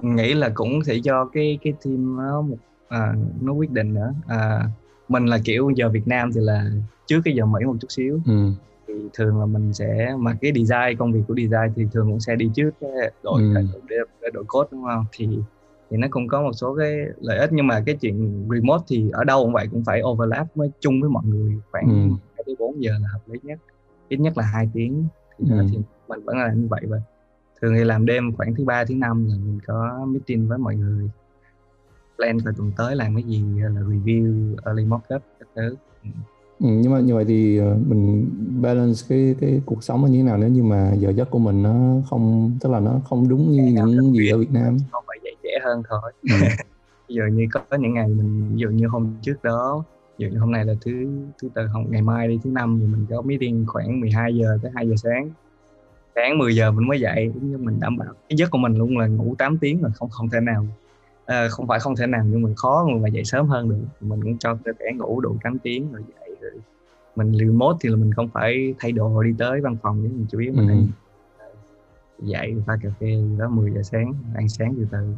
nghĩ 0.02 0.34
là 0.34 0.52
cũng 0.54 0.84
sẽ 0.84 1.00
cho 1.04 1.26
cái 1.34 1.60
cái 1.64 1.74
team 1.86 2.18
nó 2.18 2.42
một 2.42 2.58
à, 2.90 3.14
nó 3.42 3.54
quyết 3.54 3.72
định 3.72 3.94
nữa 3.94 4.14
à, 4.28 4.64
mình 5.08 5.26
là 5.26 5.40
kiểu 5.46 5.70
giờ 5.76 5.90
Việt 5.90 6.08
Nam 6.08 6.32
thì 6.34 6.42
là 6.42 6.66
trước 7.06 7.22
cái 7.26 7.34
giờ 7.36 7.46
Mỹ 7.46 7.66
một 7.66 7.76
chút 7.82 7.92
xíu 7.92 8.20
ừ. 8.26 8.52
thì 8.88 8.94
thường 9.14 9.40
là 9.40 9.46
mình 9.46 9.74
sẽ 9.74 10.16
mà 10.20 10.38
cái 10.42 10.52
design 10.56 10.98
công 10.98 11.12
việc 11.12 11.22
của 11.28 11.36
design 11.36 11.74
thì 11.76 11.86
thường 11.92 12.10
cũng 12.10 12.20
sẽ 12.20 12.36
đi 12.36 12.50
trước 12.56 12.72
cái 12.82 12.92
đội 13.24 13.42
ừ. 13.42 13.54
để, 13.90 13.98
để 14.22 14.30
đội 14.34 14.44
code 14.48 14.68
đúng 14.72 14.84
không 14.84 15.06
thì 15.12 15.28
thì 15.90 15.98
nó 15.98 16.08
cũng 16.12 16.28
có 16.28 16.42
một 16.42 16.54
số 16.54 16.76
cái 16.76 16.98
lợi 17.22 17.38
ích 17.38 17.50
nhưng 17.54 17.68
mà 17.68 17.84
cái 17.86 17.96
chuyện 17.96 18.48
remote 18.50 18.84
thì 18.88 19.10
ở 19.14 19.24
đâu 19.24 19.44
cũng 19.44 19.54
vậy 19.54 19.68
cũng 19.72 19.84
phải 19.86 20.02
overlap 20.02 20.48
với 20.56 20.72
chung 20.80 21.02
với 21.02 21.10
mọi 21.10 21.24
người 21.26 21.60
khoảng 21.72 21.86
ừ. 21.86 22.16
tới 22.46 22.56
bốn 22.60 22.84
giờ 22.84 22.92
là 22.92 23.08
hợp 23.14 23.20
lý 23.28 23.40
nhất 23.44 23.60
ít 24.10 24.18
nhất 24.18 24.38
là 24.38 24.44
hai 24.44 24.70
tiếng 24.74 25.08
thì, 25.40 25.46
ừ. 25.52 25.66
thì 25.72 25.78
mình 26.08 26.20
vẫn 26.26 26.38
là 26.38 26.54
như 26.54 26.68
vậy 26.70 26.82
vậy 26.88 27.00
thường 27.62 27.74
thì 27.78 27.84
làm 27.84 28.06
đêm 28.06 28.36
khoảng 28.36 28.56
thứ 28.56 28.66
ba 28.66 28.86
thứ 28.86 28.96
năm 28.96 29.28
là 29.30 29.36
mình 29.46 29.60
có 29.68 30.06
meeting 30.08 30.48
với 30.48 30.58
mọi 30.58 30.76
người. 30.76 31.10
Plan 32.16 32.38
về 32.38 32.52
tuần 32.58 32.72
tới 32.78 32.96
làm 32.96 33.16
cái 33.16 33.24
gì 33.24 33.44
là 33.60 33.82
review 33.82 34.56
early 34.66 34.86
mockup 34.86 35.22
các 35.40 35.48
thứ. 35.56 35.76
Ừ. 36.60 36.68
nhưng 36.68 36.92
mà 36.92 37.00
như 37.00 37.16
vậy 37.16 37.26
thì 37.28 37.58
ờ, 37.58 37.78
mình 37.88 38.30
balance 38.62 39.02
cái 39.10 39.36
cái 39.40 39.62
cuộc 39.66 39.84
sống 39.84 40.06
như 40.06 40.18
thế 40.18 40.24
nào 40.24 40.38
nếu 40.38 40.50
như 40.50 40.64
mà 40.64 40.94
giờ 40.94 41.10
giấc 41.10 41.30
của 41.30 41.40
mình 41.40 41.64
nó 41.64 42.02
không 42.10 42.52
tức 42.62 42.70
là 42.70 42.80
nó 42.80 43.00
không 43.10 43.30
đúng 43.30 43.52
như 43.52 43.64
những 43.64 44.14
gì 44.14 44.30
ở 44.30 44.38
Việt 44.38 44.52
Nam? 44.52 44.78
Không 44.92 45.04
phải 45.08 45.18
dạy 45.24 45.34
trễ 45.44 45.50
hơn 45.64 45.84
thôi. 45.90 46.12
Ừ. 46.22 46.36
giờ 47.08 47.24
như 47.34 47.48
có 47.52 47.78
những 47.78 47.94
ngày 47.94 48.08
mình 48.08 48.50
ví 48.54 48.60
dụ 48.60 48.70
như 48.70 48.88
hôm 48.88 49.16
trước 49.22 49.44
đó 49.44 49.84
ví 50.18 50.26
dụ 50.26 50.32
như 50.32 50.40
hôm 50.40 50.52
nay 50.52 50.66
là 50.66 50.74
thứ 50.82 51.08
thứ 51.42 51.50
tư 51.54 51.62
không 51.74 51.92
ngày 51.92 52.02
mai 52.02 52.28
đi 52.28 52.40
thứ 52.44 52.50
năm 52.50 52.78
thì 52.82 52.88
mình 52.88 53.06
có 53.10 53.22
meeting 53.22 53.66
khoảng 53.68 54.00
12 54.00 54.36
giờ 54.36 54.58
tới 54.62 54.72
2 54.76 54.90
giờ 54.90 54.96
sáng 54.96 55.30
sáng 56.18 56.38
10 56.38 56.56
giờ 56.56 56.72
mình 56.72 56.88
mới 56.88 57.00
dậy 57.00 57.32
nhưng 57.42 57.66
mình 57.66 57.80
đảm 57.80 57.98
bảo 57.98 58.08
cái 58.30 58.38
giấc 58.38 58.52
của 58.52 58.58
mình 58.58 58.76
luôn 58.76 58.98
là 58.98 59.08
ngủ 59.08 59.36
8 59.38 59.58
tiếng 59.58 59.84
là 59.84 59.90
không 59.90 60.10
không 60.10 60.30
thể 60.30 60.40
nào 60.40 60.66
à, 61.26 61.48
không 61.50 61.68
phải 61.68 61.80
không 61.80 61.96
thể 61.96 62.08
nào 62.08 62.26
nhưng 62.30 62.42
mình 62.42 62.56
khó 62.56 62.88
mà 63.02 63.10
dậy 63.10 63.26
sớm 63.26 63.48
hơn 63.48 63.70
được 63.70 63.78
mình 64.02 64.24
cũng 64.24 64.38
cho 64.38 64.58
cơ 64.66 64.72
thể 64.80 64.86
ngủ 64.96 65.22
đủ 65.22 65.38
8 65.44 65.60
tiếng 65.60 65.92
rồi 65.92 66.04
dậy 66.16 66.36
rồi 66.42 66.52
mình 67.16 67.34
remote 67.38 67.78
thì 67.82 67.90
là 67.90 67.96
mình 67.96 68.14
không 68.14 68.30
phải 68.30 68.74
thay 68.80 68.92
đồ 68.92 69.24
đi 69.24 69.34
tới 69.38 69.62
văn 69.62 69.78
phòng 69.82 70.00
chứ 70.04 70.10
mình 70.16 70.26
chủ 70.30 70.40
yếu 70.40 70.54
mình 70.54 70.68
ừ. 70.68 70.76
dậy 72.20 72.56
pha 72.66 72.78
cà 72.84 72.90
phê 73.00 73.24
đó 73.38 73.50
10 73.50 73.72
giờ 73.72 73.82
sáng 73.84 74.14
ăn 74.36 74.50
sáng 74.50 74.74
từ 74.78 74.88
từ 74.92 75.16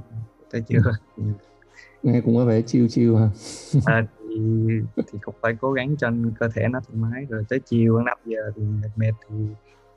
tới 0.52 0.64
chưa 0.68 0.92
ừ. 1.18 1.24
nghe 2.04 2.22
cũng 2.22 2.36
có 2.36 2.46
vẻ 2.46 2.62
chiêu 2.62 2.88
chiêu 2.90 3.18
ha 3.18 3.30
à, 3.86 4.08
thì, 4.30 4.36
thì 4.96 5.20
cũng 5.22 5.36
phải 5.42 5.56
cố 5.62 5.72
gắng 5.72 5.96
cho 5.98 6.12
cơ 6.40 6.50
thể 6.56 6.68
nó 6.68 6.80
thoải 6.80 7.12
mái 7.12 7.26
rồi 7.30 7.44
tới 7.50 7.60
chiều 7.66 8.00
5 8.00 8.18
giờ 8.26 8.52
thì 8.56 8.62
mệt 8.62 8.90
mệt 8.96 9.14
thì 9.30 9.36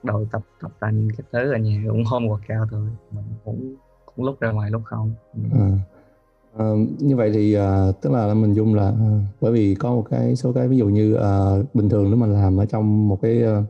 đầu 0.02 0.24
tập 0.32 0.42
tập 0.62 0.72
tành 0.80 1.08
cái 1.16 1.26
thứ 1.32 1.52
ở 1.52 1.56
nhà 1.56 1.82
cũng 1.88 2.04
hôm 2.04 2.22
cao 2.48 2.66
thôi. 2.70 2.88
Mình 3.10 3.24
cũng 3.44 3.74
cũng 4.16 4.24
lúc 4.24 4.40
ra 4.40 4.52
ngoài 4.52 4.70
lúc 4.70 4.82
không. 4.84 5.14
À. 5.52 5.78
Như 6.98 7.16
vậy 7.16 7.30
thì 7.34 7.54
à, 7.54 7.86
tức 8.02 8.12
là 8.12 8.34
mình 8.34 8.54
dung 8.54 8.74
là 8.74 8.88
à, 8.88 9.20
bởi 9.40 9.52
vì 9.52 9.74
có 9.74 9.90
một 9.94 10.06
cái 10.10 10.36
số 10.36 10.52
cái 10.52 10.68
ví 10.68 10.76
dụ 10.76 10.86
như 10.86 11.14
à, 11.14 11.30
bình 11.74 11.88
thường 11.88 12.04
nếu 12.04 12.16
mình 12.16 12.32
làm 12.32 12.56
ở 12.56 12.66
trong 12.66 13.08
một 13.08 13.18
cái 13.22 13.42
à, 13.42 13.62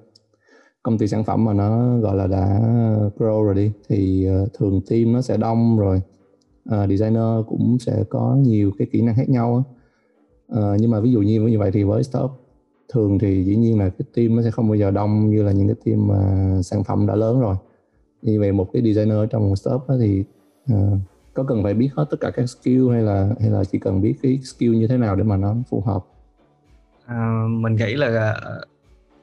công 0.83 0.99
ty 0.99 1.09
sản 1.09 1.25
phẩm 1.25 1.45
mà 1.45 1.53
nó 1.53 1.99
gọi 1.99 2.17
là 2.17 2.27
đã 2.27 2.61
grow 3.19 3.45
rồi 3.45 3.55
đi 3.55 3.73
thì 3.89 4.29
uh, 4.45 4.53
thường 4.59 4.81
team 4.91 5.13
nó 5.13 5.23
sẽ 5.23 5.37
đông 5.37 5.79
rồi. 5.79 6.01
Uh, 6.69 6.89
designer 6.89 7.47
cũng 7.49 7.77
sẽ 7.81 8.05
có 8.09 8.37
nhiều 8.41 8.71
cái 8.79 8.89
kỹ 8.93 9.03
năng 9.03 9.15
khác 9.15 9.29
nhau 9.29 9.65
uh, 10.53 10.59
nhưng 10.79 10.91
mà 10.91 11.01
ví 11.01 11.13
dụ 11.13 11.21
như 11.21 11.41
như 11.41 11.59
vậy 11.59 11.71
thì 11.71 11.83
với 11.83 12.03
startup 12.03 12.31
thường 12.93 13.19
thì 13.19 13.45
dĩ 13.45 13.57
nhiên 13.57 13.79
là 13.79 13.89
cái 13.89 14.07
team 14.15 14.37
nó 14.37 14.43
sẽ 14.43 14.51
không 14.51 14.69
bao 14.69 14.77
giờ 14.77 14.91
đông 14.91 15.31
như 15.31 15.43
là 15.43 15.53
những 15.53 15.67
cái 15.67 15.77
team 15.85 16.09
mà 16.09 16.17
sản 16.63 16.85
phẩm 16.85 17.07
đã 17.07 17.15
lớn 17.15 17.41
rồi. 17.41 17.57
Như 18.23 18.41
vậy 18.41 18.53
một 18.53 18.69
cái 18.73 18.83
designer 18.83 19.19
trong 19.31 19.49
một 19.49 19.57
startup 19.57 19.83
thì 20.01 20.25
uh, 20.73 20.99
có 21.35 21.43
cần 21.43 21.63
phải 21.63 21.75
biết 21.75 21.91
hết 21.95 22.05
tất 22.11 22.17
cả 22.21 22.31
các 22.31 22.47
skill 22.47 22.91
hay 22.91 23.03
là 23.03 23.35
hay 23.41 23.51
là 23.51 23.65
chỉ 23.65 23.79
cần 23.79 24.01
biết 24.01 24.15
cái 24.23 24.39
skill 24.43 24.75
như 24.75 24.87
thế 24.87 24.97
nào 24.97 25.17
để 25.17 25.23
mà 25.23 25.37
nó 25.37 25.55
phù 25.71 25.81
hợp? 25.81 26.05
À, 27.07 27.45
mình 27.49 27.77
nghĩ 27.77 27.95
là 27.95 28.33
ờ, 28.43 28.61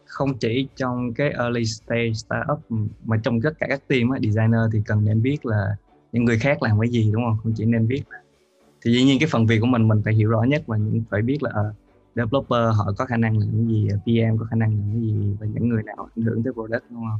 không 0.06 0.38
chỉ 0.38 0.68
trong 0.76 1.14
cái 1.14 1.30
early 1.30 1.66
stage 1.66 2.14
startup 2.14 2.60
mà 3.06 3.18
trong 3.24 3.42
tất 3.42 3.60
cả 3.60 3.68
các 3.70 3.82
team 3.88 4.10
á, 4.10 4.20
designer 4.24 4.62
thì 4.74 4.82
cần 4.86 5.06
nên 5.06 5.22
biết 5.22 5.46
là 5.46 5.76
những 6.12 6.26
người 6.26 6.40
khác 6.40 6.64
làm 6.64 6.80
cái 6.80 6.90
gì 6.90 7.12
đúng 7.14 7.24
không? 7.24 7.38
Không 7.44 7.54
chỉ 7.56 7.66
nên 7.66 7.88
biết 7.88 8.02
thì 8.82 8.92
dĩ 8.94 9.04
nhiên 9.04 9.20
cái 9.20 9.30
phần 9.32 9.46
việc 9.46 9.60
của 9.62 9.68
mình 9.68 9.88
mình 9.88 10.02
phải 10.06 10.14
hiểu 10.14 10.30
rõ 10.30 10.44
nhất 10.44 10.64
và 10.68 10.78
những 10.78 11.04
phải 11.10 11.22
biết 11.22 11.44
là 11.44 11.50
uh, 11.50 11.76
developer 12.20 12.78
họ 12.78 12.94
có 12.98 13.06
khả 13.06 13.18
năng 13.18 13.38
làm 13.38 13.50
cái 13.52 13.66
gì 13.66 13.90
PM 14.04 14.38
có 14.38 14.46
khả 14.46 14.56
năng 14.56 14.70
làm 14.70 14.90
cái 14.92 15.02
gì 15.02 15.36
và 15.40 15.48
những 15.54 15.70
người 15.70 15.84
nào 15.84 16.10
ảnh 16.16 16.26
hưởng 16.26 16.44
tới 16.44 16.54
product 16.54 16.84
đúng 16.90 17.04
không? 17.10 17.20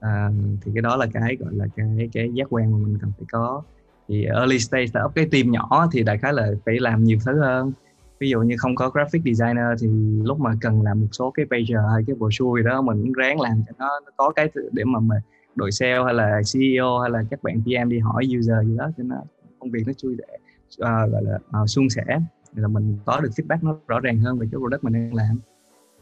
À, 0.00 0.30
thì 0.62 0.72
cái 0.74 0.82
đó 0.82 0.96
là 0.96 1.06
cái 1.12 1.36
gọi 1.36 1.54
là 1.54 1.66
cái 1.76 2.08
cái 2.12 2.30
giác 2.32 2.46
quan 2.50 2.72
mà 2.72 2.78
mình 2.78 2.98
cần 3.00 3.12
phải 3.18 3.26
có. 3.32 3.62
Thì 4.08 4.24
early 4.24 4.58
stage 4.58 4.86
startup 4.86 5.14
cái 5.14 5.26
team 5.32 5.50
nhỏ 5.50 5.88
thì 5.92 6.02
đại 6.02 6.18
khái 6.18 6.32
là 6.32 6.50
phải 6.66 6.80
làm 6.80 7.04
nhiều 7.04 7.18
thứ 7.26 7.40
hơn. 7.40 7.72
Ví 8.20 8.30
dụ 8.30 8.40
như 8.40 8.54
không 8.58 8.74
có 8.74 8.90
graphic 8.90 9.22
designer 9.24 9.66
thì 9.80 9.88
lúc 10.22 10.40
mà 10.40 10.50
cần 10.60 10.82
làm 10.82 11.00
một 11.00 11.06
số 11.12 11.30
cái 11.30 11.46
page 11.50 11.82
hay 11.92 12.04
cái 12.06 12.16
brochure 12.16 12.62
gì 12.62 12.68
đó 12.68 12.82
mình 12.82 13.02
cũng 13.02 13.12
ráng 13.12 13.40
làm 13.40 13.62
cho 13.66 13.72
nó, 13.78 14.00
nó 14.04 14.10
có 14.16 14.30
cái 14.30 14.48
để 14.72 14.84
mà 14.84 15.00
mình 15.00 15.18
đội 15.54 15.72
sale 15.72 16.04
hay 16.04 16.14
là 16.14 16.40
CEO 16.52 16.98
hay 16.98 17.10
là 17.10 17.22
các 17.30 17.42
bạn 17.42 17.62
PM 17.64 17.88
đi 17.88 17.98
hỏi 17.98 18.24
user 18.38 18.66
gì 18.66 18.76
đó 18.76 18.90
cho 18.96 19.02
nó 19.02 19.16
công 19.58 19.70
việc 19.70 19.82
nó 19.86 19.92
chui 19.92 20.16
để 20.18 20.38
uh, 20.82 21.12
gọi 21.12 21.22
là 21.22 21.38
uh, 21.62 21.70
suôn 21.70 21.88
sẻ 21.88 22.20
là 22.58 22.68
mình 22.68 22.98
có 23.06 23.20
được 23.20 23.30
feedback 23.36 23.58
nó 23.62 23.76
rõ 23.86 24.00
ràng 24.00 24.18
hơn 24.18 24.38
về 24.38 24.46
cái 24.52 24.58
product 24.58 24.84
mình 24.84 24.92
đang 24.92 25.14
làm 25.14 25.38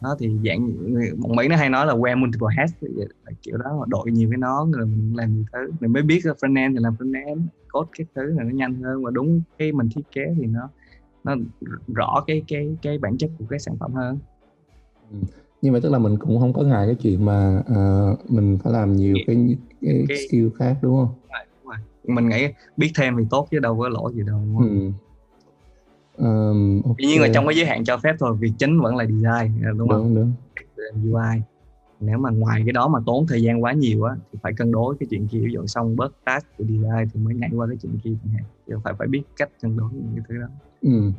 đó 0.00 0.16
thì 0.18 0.38
dạng 0.44 0.72
một 1.16 1.30
mỹ 1.36 1.48
nó 1.48 1.56
hay 1.56 1.68
nói 1.68 1.86
là 1.86 1.94
wear 1.94 2.18
multiple 2.18 2.48
hats 2.56 2.72
kiểu 3.42 3.56
đó 3.56 3.84
đội 3.88 4.10
nhiều 4.10 4.30
cái 4.30 4.38
nón 4.38 4.70
rồi 4.70 4.86
mình 4.86 5.16
làm 5.16 5.34
nhiều 5.34 5.44
thứ 5.52 5.72
mình 5.80 5.92
mới 5.92 6.02
biết 6.02 6.20
front 6.24 6.56
end 6.56 6.76
thì 6.76 6.82
làm 6.82 6.94
front 6.98 7.26
end 7.26 7.42
code 7.72 7.90
các 7.98 8.06
thứ 8.14 8.22
là 8.22 8.44
nó 8.44 8.50
nhanh 8.50 8.74
hơn 8.82 9.04
và 9.04 9.10
đúng 9.10 9.42
cái 9.58 9.72
mình 9.72 9.88
thiết 9.94 10.02
kế 10.12 10.22
thì 10.36 10.46
nó 10.46 10.70
nó 11.24 11.36
rõ 11.94 12.24
cái 12.26 12.42
cái 12.48 12.76
cái 12.82 12.98
bản 12.98 13.18
chất 13.18 13.30
của 13.38 13.44
cái 13.50 13.58
sản 13.58 13.76
phẩm 13.80 13.92
hơn 13.92 14.18
ừ. 15.10 15.16
nhưng 15.62 15.72
mà 15.72 15.80
tức 15.82 15.92
là 15.92 15.98
mình 15.98 16.16
cũng 16.18 16.40
không 16.40 16.52
có 16.52 16.62
ngại 16.62 16.86
cái 16.86 16.96
chuyện 17.02 17.24
mà 17.24 17.62
uh, 17.70 18.30
mình 18.30 18.58
phải 18.62 18.72
làm 18.72 18.96
nhiều 18.96 19.16
cái, 19.26 19.56
cái, 19.80 20.04
cái 20.08 20.18
skill 20.28 20.48
khác 20.58 20.76
đúng 20.82 20.96
không? 20.96 21.14
Đúng 21.62 21.70
rồi. 21.70 21.78
mình 22.14 22.28
nghĩ 22.28 22.46
biết 22.76 22.90
thêm 22.96 23.16
thì 23.18 23.24
tốt 23.30 23.48
chứ 23.50 23.58
đâu 23.58 23.78
có 23.78 23.88
lỗi 23.88 24.12
gì 24.14 24.22
đâu 24.26 24.42
đúng 24.44 24.56
không? 24.58 24.68
Ừ. 24.68 25.05
Um, 26.18 26.82
okay. 26.84 26.94
Tuy 26.98 27.06
nhiên 27.06 27.20
là 27.22 27.28
trong 27.34 27.46
cái 27.46 27.56
giới 27.56 27.66
hạn 27.66 27.84
cho 27.84 27.98
phép 27.98 28.16
thôi 28.18 28.36
việc 28.40 28.52
chính 28.58 28.80
vẫn 28.80 28.96
là 28.96 29.04
design 29.04 29.62
đúng, 29.62 29.78
đúng 29.78 29.88
không? 29.88 30.14
Đúng. 30.14 30.32
UI 31.12 31.42
nếu 32.00 32.18
mà 32.18 32.30
ngoài 32.30 32.62
cái 32.66 32.72
đó 32.72 32.88
mà 32.88 32.98
tốn 33.06 33.26
thời 33.26 33.42
gian 33.42 33.62
quá 33.62 33.72
nhiều 33.72 34.02
á 34.02 34.16
thì 34.32 34.38
phải 34.42 34.52
cân 34.56 34.72
đối 34.72 34.96
cái 35.00 35.06
chuyện 35.10 35.28
kia 35.28 35.40
ví 35.40 35.52
dụ 35.52 35.66
xong 35.66 35.96
bớt 35.96 36.12
task 36.24 36.46
của 36.58 36.64
design 36.64 37.08
thì 37.14 37.20
mới 37.20 37.34
nhảy 37.34 37.50
qua 37.56 37.66
cái 37.66 37.76
chuyện 37.82 37.98
kia 38.04 38.10
chẳng 38.24 38.34
hạn 38.34 38.44
thì 38.66 38.74
phải 38.84 38.94
phải 38.98 39.08
biết 39.08 39.22
cách 39.36 39.50
cân 39.62 39.76
đối 39.76 39.88
những 39.92 40.12
cái 40.16 40.24
thứ 40.28 40.34
đó 40.40 40.46
ừ. 40.82 41.10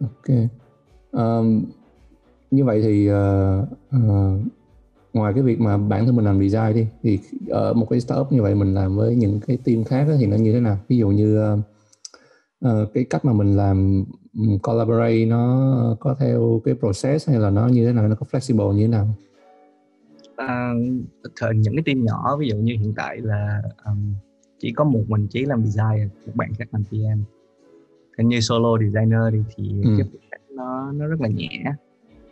ok 0.00 0.48
um, 1.12 1.62
như 2.50 2.64
vậy 2.64 2.82
thì 2.82 3.10
uh, 3.10 3.68
uh, 3.96 4.40
ngoài 5.12 5.32
cái 5.34 5.42
việc 5.42 5.60
mà 5.60 5.76
bản 5.76 6.06
thân 6.06 6.16
mình 6.16 6.24
làm 6.24 6.48
design 6.48 6.74
đi 6.74 6.86
thì 7.02 7.18
ở 7.48 7.74
một 7.74 7.86
cái 7.90 8.00
startup 8.00 8.32
như 8.32 8.42
vậy 8.42 8.54
mình 8.54 8.74
làm 8.74 8.96
với 8.96 9.16
những 9.16 9.40
cái 9.46 9.58
team 9.64 9.84
khác 9.84 10.06
thì 10.18 10.26
nó 10.26 10.36
như 10.36 10.52
thế 10.52 10.60
nào 10.60 10.78
ví 10.88 10.96
dụ 10.96 11.08
như 11.08 11.52
uh, 11.54 11.60
uh, 12.64 12.94
cái 12.94 13.04
cách 13.10 13.24
mà 13.24 13.32
mình 13.32 13.56
làm 13.56 14.04
collaborate 14.62 15.24
nó 15.24 15.96
có 16.00 16.16
theo 16.20 16.60
cái 16.64 16.74
process 16.74 17.28
hay 17.28 17.38
là 17.38 17.50
nó 17.50 17.68
như 17.68 17.86
thế 17.86 17.92
nào 17.92 18.08
nó 18.08 18.14
có 18.14 18.26
flexible 18.30 18.72
như 18.72 18.82
thế 18.82 18.88
nào? 18.88 19.08
Uh, 20.42 21.56
những 21.56 21.76
cái 21.76 21.82
team 21.86 22.04
nhỏ 22.04 22.36
ví 22.36 22.48
dụ 22.48 22.56
như 22.56 22.76
hiện 22.80 22.92
tại 22.96 23.16
là 23.20 23.62
um, 23.84 24.14
chỉ 24.58 24.72
có 24.72 24.84
một 24.84 25.02
mình 25.08 25.26
chỉ 25.30 25.44
làm 25.44 25.66
design 25.66 26.08
một 26.26 26.32
bạn 26.34 26.52
khác 26.58 26.68
làm 26.72 26.84
PM 26.84 27.22
hình 28.18 28.28
như 28.28 28.40
solo 28.40 28.78
designer 28.78 29.20
thì, 29.32 29.38
thì 29.56 29.82
ừ. 29.84 29.90
cái 29.98 30.40
nó 30.50 30.92
nó 30.92 31.06
rất 31.06 31.20
là 31.20 31.28
nhẹ. 31.28 31.64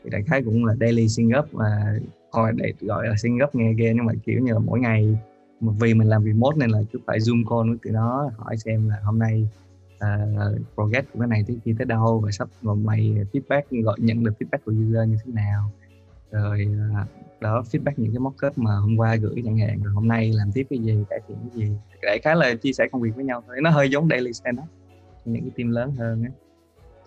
Thì 0.04 0.10
đại 0.10 0.22
khái 0.22 0.42
cũng 0.42 0.64
là 0.64 0.74
daily 0.80 1.08
sync 1.08 1.32
up 1.38 1.52
và 1.52 1.98
hoặc 2.32 2.54
để 2.54 2.72
gọi 2.80 3.08
là 3.08 3.14
sync 3.16 3.42
up 3.44 3.54
nghe 3.54 3.72
ghê 3.72 3.92
nhưng 3.96 4.04
mà 4.04 4.12
kiểu 4.24 4.40
như 4.40 4.52
là 4.52 4.58
mỗi 4.58 4.80
ngày 4.80 5.18
vì 5.60 5.94
mình 5.94 6.08
làm 6.08 6.24
remote 6.24 6.56
nên 6.56 6.70
là 6.70 6.78
cứ 6.92 6.98
phải 7.06 7.18
zoom 7.18 7.44
call 7.44 7.70
với 7.70 7.78
tụi 7.84 7.92
nó 7.92 8.30
hỏi 8.36 8.56
xem 8.56 8.88
là 8.88 8.96
hôm 9.04 9.18
nay 9.18 9.48
uh, 9.96 10.58
progress 10.74 11.08
của 11.12 11.18
cái 11.18 11.28
này 11.28 11.44
tới 11.46 11.58
kia 11.64 11.74
tới 11.78 11.84
đâu 11.84 12.20
và 12.24 12.30
sắp 12.30 12.48
và 12.62 12.74
mày 12.74 13.16
feedback 13.32 13.82
gọi 13.82 13.96
nhận 14.00 14.24
được 14.24 14.32
feedback 14.38 14.58
của 14.64 14.72
user 14.72 15.08
như 15.08 15.16
thế 15.24 15.32
nào. 15.32 15.70
Rồi 16.30 16.66
uh, 17.02 17.08
đó 17.40 17.62
feedback 17.72 17.92
những 17.96 18.12
cái 18.12 18.18
mockup 18.18 18.58
mà 18.58 18.76
hôm 18.76 18.96
qua 18.96 19.16
gửi 19.16 19.42
chẳng 19.44 19.58
hạn 19.58 19.82
rồi 19.82 19.92
hôm 19.92 20.08
nay 20.08 20.32
làm 20.32 20.52
tiếp 20.52 20.66
cái 20.70 20.78
gì 20.78 21.04
cải 21.10 21.20
thiện 21.28 21.36
cái 21.40 21.50
gì. 21.54 21.72
Đại 22.02 22.18
khái 22.22 22.36
là 22.36 22.54
chia 22.54 22.72
sẻ 22.72 22.88
công 22.92 23.02
việc 23.02 23.16
với 23.16 23.24
nhau 23.24 23.42
thôi 23.46 23.56
nó 23.62 23.70
hơi 23.70 23.90
giống 23.90 24.08
daily 24.08 24.32
stand 24.32 24.58
up 24.58 24.64
những 25.24 25.42
cái 25.42 25.50
team 25.56 25.70
lớn 25.70 25.92
hơn 25.98 26.22
á. 26.22 26.30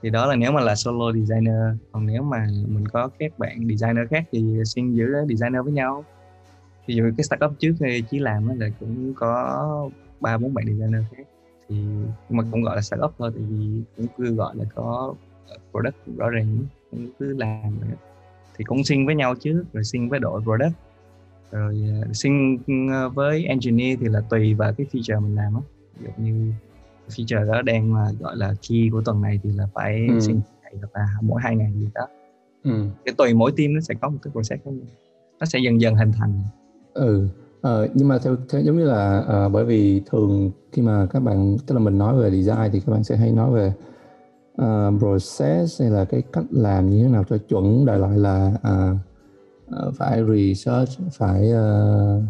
Thì 0.02 0.10
đó 0.10 0.26
là 0.26 0.36
nếu 0.36 0.52
mà 0.52 0.62
là 0.62 0.76
solo 0.76 1.12
designer 1.14 1.78
còn 1.92 2.06
nếu 2.06 2.24
mà 2.24 2.48
mình 2.68 2.88
có 2.88 3.10
các 3.20 3.40
bạn 3.40 3.68
designer 3.70 4.10
khác 4.10 4.24
thì 4.32 4.60
xin 4.66 4.94
giữ 4.94 5.14
designer 5.30 5.64
với 5.64 5.74
nhau. 5.74 6.06
Ví 6.88 6.96
dụ 6.96 7.04
cái 7.18 7.24
startup 7.24 7.52
trước 7.60 7.74
thì 7.80 8.04
chỉ 8.10 8.20
làm 8.20 8.60
là 8.60 8.70
cũng 8.80 9.14
có 9.14 9.90
ba 10.20 10.38
bốn 10.38 10.54
bạn 10.54 10.66
designer 10.66 11.02
khác 11.12 11.19
thì 11.70 11.76
mà 12.30 12.44
cũng 12.52 12.64
gọi 12.64 12.76
là 12.76 12.82
startup 12.82 13.12
thôi 13.18 13.32
tại 13.36 13.44
vì 13.50 13.82
cũng 13.98 14.08
cứ 14.18 14.36
gọi 14.36 14.56
là 14.56 14.66
có 14.76 15.16
product 15.72 15.96
rõ 16.18 16.30
ràng 16.30 16.58
cũng 16.92 17.08
cứ 17.20 17.38
làm 17.38 17.80
thì 18.60 18.66
cũng 18.66 18.84
sync 18.84 19.06
với 19.06 19.16
nhau 19.16 19.36
trước 19.36 19.64
rồi 19.74 19.84
sync 19.84 20.12
với 20.12 20.20
đội 20.20 20.42
product. 20.42 20.74
Rồi 21.52 21.84
uh, 22.10 22.16
sync 22.16 22.62
uh, 22.62 23.16
với 23.16 23.46
engineer 23.46 24.00
thì 24.02 24.08
là 24.08 24.22
tùy 24.30 24.54
vào 24.54 24.74
cái 24.74 24.88
feature 24.92 25.22
mình 25.22 25.36
làm 25.36 25.56
á. 25.56 25.62
Ví 26.00 26.06
dụ 26.06 26.24
như 26.24 26.52
feature 27.08 27.46
đó 27.46 27.62
đang 27.62 27.94
mà 27.94 28.12
gọi 28.20 28.38
là 28.38 28.54
key 28.70 28.90
của 28.92 29.02
tuần 29.06 29.22
này 29.22 29.40
thì 29.44 29.50
là 29.52 29.68
phải 29.74 30.08
ừ. 30.10 30.20
sync 30.20 30.44
ngày 30.64 30.74
hoặc 30.80 30.90
là 30.94 31.08
mỗi 31.22 31.42
hai 31.44 31.56
ngày 31.56 31.74
gì 31.74 31.88
đó. 31.96 32.08
Ừ. 32.64 32.86
cái 33.06 33.16
tùy 33.18 33.34
mỗi 33.34 33.52
team 33.58 33.74
nó 33.74 33.82
sẽ 33.82 33.94
có 34.02 34.10
một 34.10 34.18
cái 34.22 34.32
process 34.32 34.64
khác 34.66 34.72
nó 35.40 35.46
sẽ 35.46 35.60
dần 35.60 35.82
dần 35.82 35.96
hình 35.96 36.12
thành. 36.12 36.34
Ừ 36.94 37.28
Ờ, 37.62 37.88
nhưng 37.94 38.08
mà 38.08 38.18
theo, 38.18 38.36
theo 38.50 38.62
giống 38.62 38.78
như 38.78 38.86
là 38.86 39.26
uh, 39.46 39.52
bởi 39.52 39.66
vì 39.66 40.02
thường 40.12 40.52
khi 40.72 40.82
mà 40.82 41.08
các 41.12 41.20
bạn 41.20 41.58
tức 41.68 41.76
là 41.76 41.80
mình 41.82 41.98
nói 41.98 42.16
về 42.16 42.32
design 42.32 42.72
thì 42.72 42.80
các 42.80 42.92
bạn 42.92 43.04
sẽ 43.04 43.16
hay 43.16 43.32
nói 43.32 43.52
về 43.52 43.74
uh, 44.62 45.00
process 45.00 45.82
hay 45.82 45.90
là 45.90 46.06
cái 46.06 46.22
cách 46.34 46.46
làm 46.52 46.90
như 46.90 47.04
thế 47.04 47.10
nào 47.10 47.24
cho 47.30 47.38
chuẩn 47.38 47.86
đại 47.86 48.00
loại 48.00 48.18
là 48.18 48.52
uh, 48.56 48.98
uh, 49.88 49.96
phải 49.96 50.24
research 50.24 50.90
phải 51.12 51.52
uh, 51.52 52.24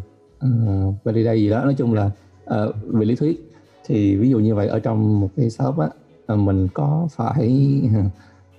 uh, 0.45 0.95
validate 1.03 1.37
gì 1.37 1.49
đó. 1.49 1.63
Nói 1.63 1.73
chung 1.73 1.93
là 1.93 2.11
uh, 2.43 2.75
về 2.87 3.05
lý 3.05 3.15
thuyết 3.15 3.53
thì 3.85 4.15
ví 4.15 4.29
dụ 4.29 4.39
như 4.39 4.55
vậy 4.55 4.67
ở 4.67 4.79
trong 4.79 5.19
một 5.19 5.29
cái 5.35 5.49
shop 5.49 5.77
á 5.77 5.89
uh, 6.33 6.39
mình 6.39 6.67
có 6.73 7.07
phải 7.11 7.81
uh, 7.85 8.05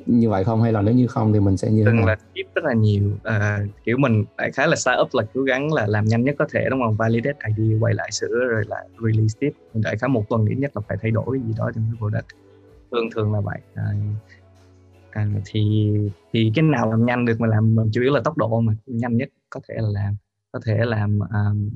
như 0.07 0.31
vậy 0.31 0.45
không? 0.45 0.63
Hay 0.63 0.73
là 0.73 0.83
nếu 0.83 0.95
như 0.95 1.07
không 1.07 1.33
thì 1.33 1.41
mình 1.41 1.57
sẽ 1.57 1.71
như 1.71 1.85
thế 1.85 1.93
nào? 1.93 2.07
là 2.07 2.17
tiếp 2.35 2.43
rất 2.55 2.65
là 2.65 2.75
nhiều. 2.75 3.11
À, 3.23 3.59
kiểu 3.85 3.97
mình 3.99 4.25
đại 4.39 4.53
khái 4.53 4.69
là 4.69 4.77
startup 4.77 5.09
là 5.13 5.23
cố 5.35 5.43
gắng 5.43 5.73
là 5.73 5.87
làm 5.87 6.05
nhanh 6.05 6.25
nhất 6.25 6.35
có 6.39 6.47
thể 6.53 6.67
đúng 6.71 6.81
không? 6.83 6.97
Validate 6.97 7.39
ID 7.57 7.83
quay 7.83 7.95
lại 7.95 8.09
sửa 8.13 8.49
rồi 8.51 8.65
lại 8.69 8.89
release 9.01 9.39
tiếp. 9.41 9.51
Đại 9.75 9.97
khái 9.97 10.09
một 10.09 10.29
tuần 10.29 10.47
ít 10.47 10.57
nhất 10.57 10.71
là 10.75 10.83
phải 10.89 10.97
thay 11.03 11.11
đổi 11.11 11.41
gì 11.41 11.55
đó 11.59 11.71
trong 11.75 11.85
cái 11.91 11.99
product. 11.99 12.27
Thường 12.91 13.11
thường 13.15 13.33
là 13.33 13.41
vậy. 13.41 13.59
À, 13.75 13.93
à, 15.11 15.27
thì 15.45 15.91
thì 16.33 16.53
cái 16.55 16.63
nào 16.63 16.91
làm 16.91 17.07
nhanh 17.07 17.25
được 17.25 17.41
mà 17.41 17.47
làm 17.47 17.75
mình 17.75 17.91
chủ 17.93 18.03
yếu 18.03 18.13
là 18.13 18.21
tốc 18.25 18.37
độ 18.37 18.61
mà 18.61 18.73
nhanh 18.87 19.17
nhất 19.17 19.29
có 19.51 19.61
thể 19.69 19.75
là 19.79 19.89
làm 19.89 20.17
có 20.53 20.61
thể 20.67 20.79
làm 20.85 21.19
um, 21.19 21.71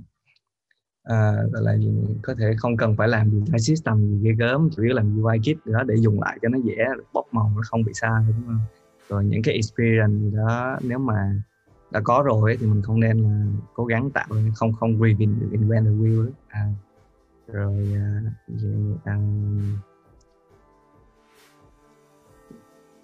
uh, 1.12 1.52
là 1.52 1.76
có 2.22 2.34
thể 2.38 2.54
không 2.58 2.76
cần 2.76 2.96
phải 2.96 3.08
làm 3.08 3.30
design 3.30 3.58
system 3.58 4.06
gì 4.06 4.18
ghê 4.22 4.32
gớm 4.32 4.70
chủ 4.76 4.82
yếu 4.82 4.94
làm 4.94 5.22
UI 5.22 5.38
kit 5.38 5.66
đó 5.66 5.82
để 5.82 5.94
dùng 5.98 6.20
lại 6.20 6.38
cho 6.42 6.48
nó 6.48 6.58
dễ 6.64 6.76
bóc 7.12 7.26
màu 7.32 7.52
nó 7.56 7.62
không 7.64 7.82
bị 7.82 7.92
sai 7.94 8.24
đúng 8.26 8.46
không? 8.46 8.60
Rồi 9.08 9.24
những 9.24 9.42
cái 9.42 9.54
experience 9.54 10.36
đó 10.36 10.78
nếu 10.82 10.98
mà 10.98 11.34
đã 11.90 12.00
có 12.04 12.22
rồi 12.26 12.56
thì 12.60 12.66
mình 12.66 12.82
không 12.82 13.00
nên 13.00 13.18
là 13.22 13.46
cố 13.74 13.84
gắng 13.84 14.10
tạo 14.10 14.26
không 14.54 14.72
không 14.72 15.00
reinvent 15.00 15.84
the 15.84 15.90
wheel 15.90 16.30
à, 16.48 16.66
rồi 17.52 17.88
uh, 18.52 18.62
uh, 18.94 19.93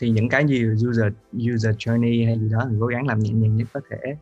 thì 0.00 0.11
những 0.11 0.28
cái 0.28 0.47
gì 0.47 0.66
user 0.88 1.12
user 1.54 1.76
journey 1.76 2.26
hay 2.26 2.38
gì 2.38 2.49
đó 2.49 2.66
thì 2.71 2.76
cố 2.80 2.87
gắng 2.87 3.07
làm 3.07 3.19
nhẹ 3.19 3.30
nhàng 3.30 3.57
nhất 3.57 3.69
có 3.73 3.80
thể. 3.90 4.16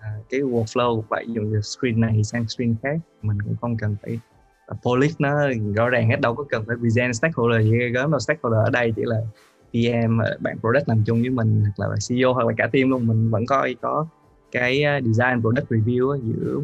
À, 0.00 0.10
cái 0.30 0.40
workflow 0.40 1.02
phải 1.10 1.24
dùng 1.28 1.62
screen 1.62 2.00
này 2.00 2.24
sang 2.24 2.48
screen 2.48 2.74
khác 2.82 2.96
mình 3.22 3.42
cũng 3.42 3.56
không 3.60 3.76
cần 3.76 3.96
phải 4.02 4.18
polish 4.82 5.20
nó 5.20 5.30
rõ 5.74 5.88
ràng 5.88 6.10
hết 6.10 6.20
đâu 6.20 6.34
có 6.34 6.44
cần 6.50 6.64
phải 6.66 6.76
present 6.76 7.14
stakeholder 7.14 7.66
gì 7.66 7.88
gớm 7.94 8.10
đâu 8.10 8.20
stakeholder 8.20 8.64
ở 8.64 8.70
đây 8.70 8.92
chỉ 8.96 9.02
là 9.04 9.20
PM 9.70 10.18
bạn 10.40 10.58
product 10.60 10.88
làm 10.88 11.02
chung 11.06 11.20
với 11.20 11.30
mình 11.30 11.64
hoặc 11.76 11.90
là 11.90 11.96
CEO 12.08 12.32
hoặc 12.32 12.46
là 12.46 12.52
cả 12.56 12.66
team 12.72 12.90
luôn. 12.90 13.06
Mình 13.06 13.30
vẫn 13.30 13.46
có 13.46 13.68
có 13.80 14.06
cái 14.52 14.82
design 15.04 15.40
product 15.40 15.68
review 15.68 16.20
giữa 16.22 16.60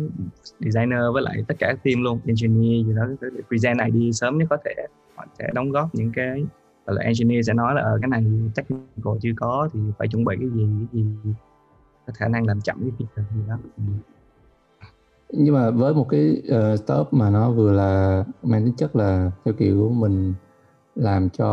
designer 0.60 1.00
với 1.12 1.22
lại 1.22 1.44
tất 1.48 1.54
cả 1.58 1.66
các 1.66 1.78
team 1.84 2.02
luôn 2.02 2.20
engineer 2.26 2.86
gì 2.86 2.92
đó 2.96 3.06
để 3.20 3.42
present 3.48 3.78
ID 3.92 4.16
sớm 4.16 4.38
nhất 4.38 4.46
có 4.50 4.56
thể. 4.64 4.74
Họ 5.14 5.26
sẽ 5.38 5.50
đóng 5.54 5.70
góp 5.70 5.94
những 5.94 6.12
cái 6.14 6.44
gọi 6.86 6.96
là 6.96 7.02
engineer 7.02 7.46
sẽ 7.46 7.54
nói 7.54 7.74
là 7.74 7.80
ở 7.80 7.92
ờ, 7.92 7.98
cái 8.02 8.08
này 8.08 8.24
technical 8.54 9.18
chưa 9.22 9.30
có 9.36 9.68
thì 9.72 9.80
phải 9.98 10.08
chuẩn 10.08 10.24
bị 10.24 10.36
cái 10.40 10.48
gì 10.54 10.68
cái 10.92 11.02
gì 11.02 11.32
có 12.06 12.12
khả 12.16 12.28
năng 12.28 12.46
làm 12.46 12.60
chậm 12.60 12.80
cái 12.80 12.90
feature 12.98 13.36
gì 13.36 13.42
đó 13.48 13.58
ừ. 13.76 13.82
nhưng 15.32 15.54
mà 15.54 15.70
với 15.70 15.94
một 15.94 16.08
cái 16.08 16.42
uh, 16.42 16.78
startup 16.78 17.12
mà 17.12 17.30
nó 17.30 17.50
vừa 17.50 17.72
là 17.72 18.24
mang 18.42 18.64
tính 18.64 18.74
chất 18.76 18.96
là 18.96 19.30
theo 19.44 19.54
kiểu 19.54 19.90
mình 19.94 20.34
làm 20.94 21.28
cho 21.30 21.46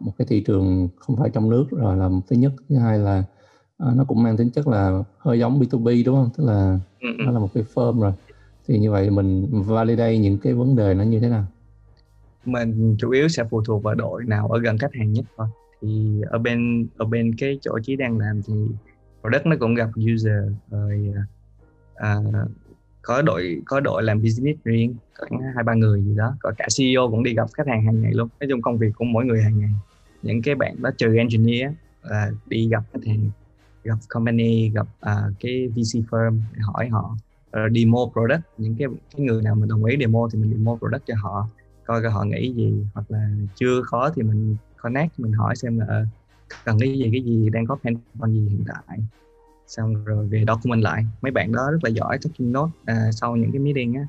một 0.00 0.12
cái 0.18 0.26
thị 0.30 0.44
trường 0.46 0.88
không 0.98 1.16
phải 1.16 1.30
trong 1.30 1.50
nước 1.50 1.64
rồi 1.70 1.96
là 1.96 2.10
thứ 2.28 2.36
nhất 2.36 2.52
thứ 2.68 2.76
hai 2.76 2.98
là 2.98 3.24
uh, 3.88 3.96
nó 3.96 4.04
cũng 4.04 4.22
mang 4.22 4.36
tính 4.36 4.50
chất 4.50 4.68
là 4.68 5.02
hơi 5.18 5.38
giống 5.38 5.60
B2B 5.60 6.04
đúng 6.04 6.16
không 6.16 6.30
tức 6.36 6.44
là 6.44 6.78
ừ, 7.00 7.08
ừ. 7.18 7.24
nó 7.26 7.32
là 7.32 7.38
một 7.38 7.48
cái 7.54 7.64
firm 7.74 8.00
rồi 8.00 8.12
thì 8.66 8.78
như 8.78 8.90
vậy 8.90 9.10
mình 9.10 9.46
validate 9.52 10.18
những 10.18 10.38
cái 10.38 10.54
vấn 10.54 10.76
đề 10.76 10.94
nó 10.94 11.04
như 11.04 11.20
thế 11.20 11.28
nào 11.28 11.44
mình 12.44 12.96
chủ 12.98 13.10
yếu 13.10 13.28
sẽ 13.28 13.44
phụ 13.50 13.62
thuộc 13.62 13.82
vào 13.82 13.94
đội 13.94 14.24
nào 14.24 14.48
ở 14.48 14.60
gần 14.60 14.78
khách 14.78 14.94
hàng 14.94 15.12
nhất 15.12 15.24
thôi. 15.36 15.46
Thì 15.82 16.20
ở 16.30 16.38
bên 16.38 16.86
ở 16.96 17.04
bên 17.04 17.34
cái 17.38 17.58
chỗ 17.60 17.78
chí 17.82 17.96
đang 17.96 18.18
làm 18.18 18.42
thì 18.42 18.54
product 19.20 19.46
nó 19.46 19.56
cũng 19.60 19.74
gặp 19.74 19.88
user 20.14 20.52
rồi 20.70 21.12
à, 21.94 22.16
có 23.02 23.22
đội 23.22 23.62
có 23.64 23.80
đội 23.80 24.02
làm 24.02 24.22
business 24.22 24.60
riêng 24.64 24.94
khoảng 25.18 25.40
hai 25.54 25.64
ba 25.64 25.74
người 25.74 26.02
gì 26.02 26.14
đó. 26.14 26.34
Có 26.40 26.52
cả 26.58 26.66
CEO 26.76 27.10
cũng 27.10 27.22
đi 27.22 27.34
gặp 27.34 27.48
khách 27.52 27.66
hàng 27.66 27.84
hàng 27.84 28.02
ngày 28.02 28.12
luôn. 28.14 28.28
Nói 28.40 28.48
chung 28.50 28.62
công 28.62 28.78
việc 28.78 28.90
của 28.96 29.04
mỗi 29.04 29.24
người 29.24 29.42
hàng 29.42 29.60
ngày. 29.60 29.70
Những 30.22 30.42
cái 30.42 30.54
bạn 30.54 30.82
đó 30.82 30.90
trừ 30.98 31.16
engineer 31.16 31.72
là 32.02 32.30
đi 32.46 32.68
gặp 32.68 32.82
khách 32.92 33.04
hàng 33.06 33.30
gặp 33.84 33.98
company 34.08 34.68
gặp 34.68 34.86
uh, 35.06 35.34
cái 35.40 35.68
VC 35.68 36.10
firm 36.10 36.40
để 36.52 36.60
hỏi 36.62 36.88
họ 36.88 37.16
uh, 37.46 37.72
demo 37.74 37.98
product. 38.12 38.42
Những 38.58 38.74
cái 38.78 38.88
cái 39.16 39.26
người 39.26 39.42
nào 39.42 39.54
mình 39.54 39.68
đồng 39.68 39.84
ý 39.84 39.96
demo 40.00 40.28
thì 40.32 40.38
mình 40.38 40.50
demo 40.50 40.76
product 40.76 41.06
cho 41.06 41.14
họ 41.22 41.48
coi 41.86 42.02
coi 42.02 42.10
họ 42.10 42.24
nghĩ 42.24 42.52
gì 42.52 42.84
hoặc 42.94 43.10
là 43.10 43.28
chưa 43.54 43.82
khó 43.82 44.10
thì 44.10 44.22
mình 44.22 44.56
connect 44.82 45.20
mình 45.20 45.32
hỏi 45.32 45.56
xem 45.56 45.78
là 45.78 46.06
cần 46.64 46.78
cái 46.80 46.92
gì 46.98 47.08
cái 47.12 47.22
gì 47.22 47.50
đang 47.50 47.66
có 47.66 47.76
point 47.82 47.98
gì 48.26 48.48
hiện 48.48 48.64
tại. 48.68 48.98
Xong 49.66 50.04
rồi 50.04 50.26
về 50.26 50.44
document 50.46 50.82
lại. 50.82 51.04
Mấy 51.22 51.32
bạn 51.32 51.52
đó 51.52 51.70
rất 51.70 51.78
là 51.82 51.90
giỏi 51.90 52.18
taking 52.22 52.52
note 52.52 52.72
à, 52.84 53.10
sau 53.12 53.36
những 53.36 53.52
cái 53.52 53.60
meeting 53.60 53.94
á. 53.94 54.06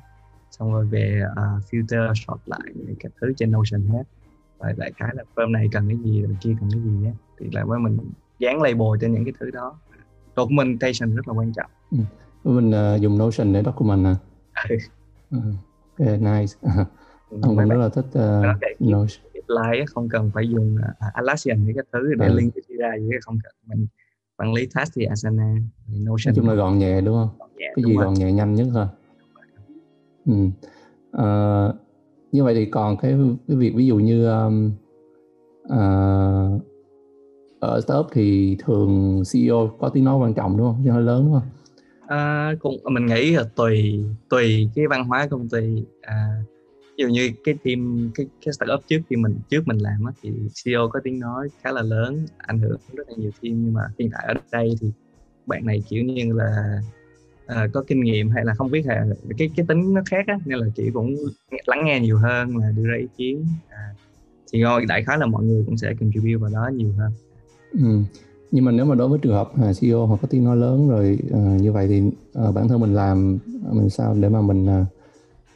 Xong 0.50 0.72
rồi 0.72 0.86
về 0.86 1.22
uh, 1.30 1.62
filter 1.70 2.14
sort 2.14 2.40
lại 2.46 2.74
các 3.00 3.12
thứ 3.20 3.32
trên 3.36 3.52
Notion 3.52 3.86
hết. 3.86 4.02
Và 4.58 4.72
đại 4.76 4.92
khái 4.96 5.10
là 5.14 5.24
firm 5.34 5.50
này 5.50 5.68
cần 5.72 5.88
cái 5.88 5.98
gì 6.04 6.22
rồi 6.22 6.36
kia 6.40 6.54
cần 6.60 6.70
cái 6.72 6.80
gì 6.80 7.06
á. 7.06 7.12
Thì 7.38 7.46
là 7.52 7.64
với 7.64 7.78
mình 7.78 7.98
dán 8.38 8.62
label 8.62 8.88
trên 9.00 9.14
những 9.14 9.24
cái 9.24 9.34
thứ 9.40 9.50
đó. 9.50 9.78
Documentation 10.36 11.16
rất 11.16 11.28
là 11.28 11.34
quan 11.34 11.52
trọng. 11.52 11.70
Ừ. 11.90 11.98
mình 12.44 12.70
uh, 12.94 13.00
dùng 13.00 13.18
Notion 13.18 13.52
để 13.52 13.62
document 13.62 14.06
à. 14.06 14.16
Ừ. 15.30 15.40
okay, 15.98 16.18
nice 16.18 16.54
ông 17.42 17.56
cũng 17.56 17.68
rất 17.68 17.76
là 17.76 17.88
thích 17.88 18.06
uh, 18.08 18.80
Notion 18.80 19.24
slide 19.48 19.84
không 19.86 20.08
cần 20.08 20.30
phải 20.34 20.48
dùng 20.48 20.74
uh, 20.74 21.12
Atlassian 21.14 21.64
những 21.64 21.76
cái 21.76 21.84
thứ 21.92 22.14
để 22.18 22.26
ừ. 22.26 22.34
link 22.34 22.54
ra 22.78 22.98
gì 22.98 23.08
không 23.20 23.38
cần 23.42 23.52
mình 23.66 23.86
quản 24.36 24.52
lý 24.52 24.68
task 24.74 24.92
thì 24.96 25.04
Asana 25.04 25.54
Notion 25.88 26.26
nói 26.26 26.34
chung 26.36 26.48
là 26.48 26.54
gọn 26.54 26.78
nhẹ 26.78 27.00
đúng 27.00 27.14
không 27.14 27.28
gọn 27.38 27.50
nhẹ, 27.56 27.72
cái 27.76 27.84
gì 27.84 27.94
rồi. 27.94 28.04
gọn 28.04 28.14
nhẹ 28.14 28.32
nhanh 28.32 28.54
nhất 28.54 28.66
thôi 28.74 28.86
ừ. 30.26 30.32
uh, 31.16 31.74
như 32.32 32.44
vậy 32.44 32.54
thì 32.54 32.66
còn 32.66 32.96
cái 32.96 33.16
cái 33.48 33.56
việc 33.56 33.72
ví 33.74 33.86
dụ 33.86 33.96
như 33.96 34.28
um, 34.28 34.72
uh, 35.64 36.62
ở 37.64 37.80
startup 37.80 38.06
thì 38.12 38.56
thường 38.64 39.22
CEO 39.32 39.70
có 39.78 39.88
tiếng 39.88 40.04
nói 40.04 40.18
quan 40.18 40.34
trọng 40.34 40.56
đúng 40.56 40.66
không? 40.66 40.82
Chứ 40.84 40.90
hơi 40.90 41.02
lớn 41.02 41.24
đúng 41.24 41.32
không? 41.32 41.48
À, 42.06 42.52
cũng 42.60 42.74
mình 42.84 43.06
nghĩ 43.06 43.30
là 43.30 43.44
tùy 43.56 44.04
tùy 44.28 44.70
cái 44.74 44.86
văn 44.86 45.04
hóa 45.04 45.26
công 45.30 45.48
ty 45.48 45.84
à, 46.00 46.42
ví 46.96 47.02
dụ 47.02 47.08
như 47.08 47.30
cái 47.44 47.54
team 47.64 48.10
cái 48.14 48.26
cái 48.44 48.52
startup 48.52 48.80
trước 48.88 49.00
khi 49.10 49.16
mình 49.16 49.38
trước 49.50 49.68
mình 49.68 49.78
làm 49.78 50.04
á, 50.04 50.12
thì 50.22 50.30
CEO 50.64 50.88
có 50.92 51.00
tiếng 51.04 51.18
nói 51.20 51.48
khá 51.62 51.72
là 51.72 51.82
lớn 51.82 52.26
ảnh 52.38 52.58
hưởng 52.58 52.78
rất 52.92 53.08
là 53.08 53.14
nhiều 53.16 53.30
team 53.42 53.64
nhưng 53.64 53.72
mà 53.72 53.82
hiện 53.98 54.10
tại 54.12 54.24
ở 54.28 54.34
đây 54.52 54.74
thì 54.80 54.90
bạn 55.46 55.66
này 55.66 55.82
kiểu 55.88 56.04
như 56.04 56.32
là 56.32 56.80
uh, 57.52 57.72
có 57.72 57.84
kinh 57.86 58.00
nghiệm 58.00 58.30
hay 58.30 58.44
là 58.44 58.54
không 58.54 58.70
biết 58.70 58.86
là 58.86 59.06
cái 59.38 59.50
cái 59.56 59.66
tính 59.68 59.94
nó 59.94 60.02
khác 60.06 60.26
á 60.26 60.38
nên 60.44 60.58
là 60.58 60.66
chị 60.76 60.90
cũng 60.94 61.14
lắng 61.66 61.84
nghe 61.84 62.00
nhiều 62.00 62.18
hơn 62.18 62.56
là 62.56 62.70
đưa 62.76 62.86
ra 62.86 62.96
ý 62.98 63.06
kiến 63.16 63.46
à, 63.68 63.94
thì 64.52 64.60
ngồi 64.60 64.84
đại 64.86 65.04
khái 65.04 65.18
là 65.18 65.26
mọi 65.26 65.44
người 65.44 65.62
cũng 65.66 65.76
sẽ 65.76 65.94
contribute 66.00 66.36
vào 66.36 66.50
đó 66.50 66.70
nhiều 66.74 66.92
hơn 66.98 67.12
ừ. 67.72 68.00
nhưng 68.50 68.64
mà 68.64 68.72
nếu 68.72 68.84
mà 68.84 68.94
đối 68.94 69.08
với 69.08 69.18
trường 69.22 69.32
hợp 69.32 69.52
à, 69.62 69.72
CEO 69.80 70.06
họ 70.06 70.16
có 70.22 70.28
tiếng 70.30 70.44
nói 70.44 70.56
lớn 70.56 70.88
rồi 70.88 71.18
uh, 71.30 71.60
như 71.60 71.72
vậy 71.72 71.88
thì 71.88 72.02
uh, 72.48 72.54
bản 72.54 72.68
thân 72.68 72.80
mình 72.80 72.94
làm 72.94 73.38
mình 73.72 73.90
sao 73.90 74.16
để 74.20 74.28
mà 74.28 74.40
mình 74.40 74.64
uh, 74.64 74.86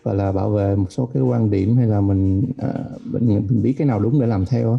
gọi 0.04 0.16
là 0.16 0.32
bảo 0.32 0.50
vệ 0.50 0.76
một 0.76 0.86
số 0.92 1.10
cái 1.14 1.22
quan 1.22 1.50
điểm 1.50 1.76
hay 1.76 1.86
là 1.86 2.00
mình 2.00 2.42
uh, 2.50 3.06
mình, 3.06 3.28
mình 3.28 3.62
biết 3.62 3.74
cái 3.78 3.86
nào 3.86 4.00
đúng 4.00 4.20
để 4.20 4.26
làm 4.26 4.46
theo 4.46 4.72
á. 4.72 4.78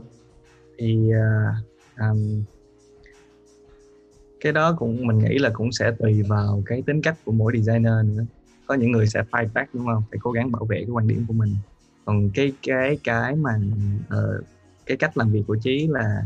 Thì 0.78 1.10
uh, 1.10 2.00
um, 2.00 2.44
cái 4.40 4.54
đó 4.54 4.76
cũng 4.80 5.08
mình 5.08 5.20
nghĩ 5.20 5.38
là 5.38 5.50
cũng 5.54 5.72
sẽ 5.72 5.92
tùy 6.00 6.24
vào 6.24 6.64
cái 6.66 6.82
tính 6.82 7.02
cách 7.02 7.18
của 7.26 7.32
mỗi 7.32 7.54
designer 7.58 8.06
nữa. 8.06 8.26
Có 8.66 8.76
những 8.76 8.92
người 8.92 9.08
sẽ 9.08 9.24
fight 9.32 9.48
back 9.54 9.76
đúng 9.76 9.86
không? 9.86 10.04
Phải 10.12 10.20
cố 10.22 10.32
gắng 10.32 10.52
bảo 10.52 10.66
vệ 10.66 10.78
cái 10.78 10.90
quan 10.90 11.08
điểm 11.08 11.26
của 11.28 11.34
mình. 11.34 11.56
Còn 12.06 12.30
cái 12.34 12.54
cái 12.62 12.98
cái 13.04 13.36
mà 13.36 13.52
uh, 14.18 14.44
cái 14.86 14.98
cách 14.98 15.18
làm 15.18 15.32
việc 15.32 15.44
của 15.48 15.58
trí 15.64 15.88
là 15.88 16.22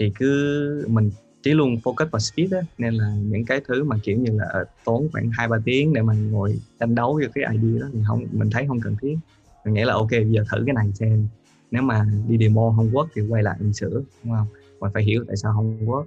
thì 0.00 0.12
cứ 0.18 0.84
mình 0.88 1.10
chỉ 1.42 1.54
luôn 1.54 1.76
focus 1.84 2.06
vào 2.10 2.20
speed 2.20 2.52
á 2.52 2.60
nên 2.78 2.94
là 2.94 3.14
những 3.22 3.44
cái 3.44 3.60
thứ 3.68 3.84
mà 3.84 3.96
kiểu 4.02 4.18
như 4.18 4.38
là 4.38 4.44
ờ, 4.52 4.64
tốn 4.84 5.08
khoảng 5.12 5.30
hai 5.30 5.48
ba 5.48 5.56
tiếng 5.64 5.92
để 5.92 6.02
mà 6.02 6.14
ngồi 6.14 6.60
tranh 6.80 6.94
đấu 6.94 7.14
với 7.14 7.28
cái 7.34 7.44
idea 7.52 7.80
đó 7.80 7.86
thì 7.92 8.00
không 8.06 8.24
mình 8.32 8.50
thấy 8.50 8.66
không 8.68 8.80
cần 8.80 8.96
thiết. 9.02 9.16
Mình 9.64 9.74
nghĩ 9.74 9.84
là 9.84 9.94
ok 9.94 10.10
bây 10.10 10.30
giờ 10.30 10.44
thử 10.52 10.62
cái 10.66 10.74
này 10.74 10.92
xem. 10.94 11.28
Nếu 11.70 11.82
mà 11.82 12.06
đi 12.28 12.38
demo 12.38 12.72
không 12.76 12.90
work 12.90 13.06
thì 13.14 13.22
quay 13.28 13.42
lại 13.42 13.56
mình 13.60 13.72
sửa 13.72 14.02
đúng 14.24 14.34
không? 14.34 14.46
Mình 14.80 14.90
phải 14.94 15.02
hiểu 15.02 15.24
tại 15.26 15.36
sao 15.36 15.52
không 15.52 15.86
work. 15.86 16.04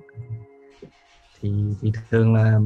Thì 1.42 1.50
thì 1.82 1.92
thường 2.12 2.34
là 2.34 2.60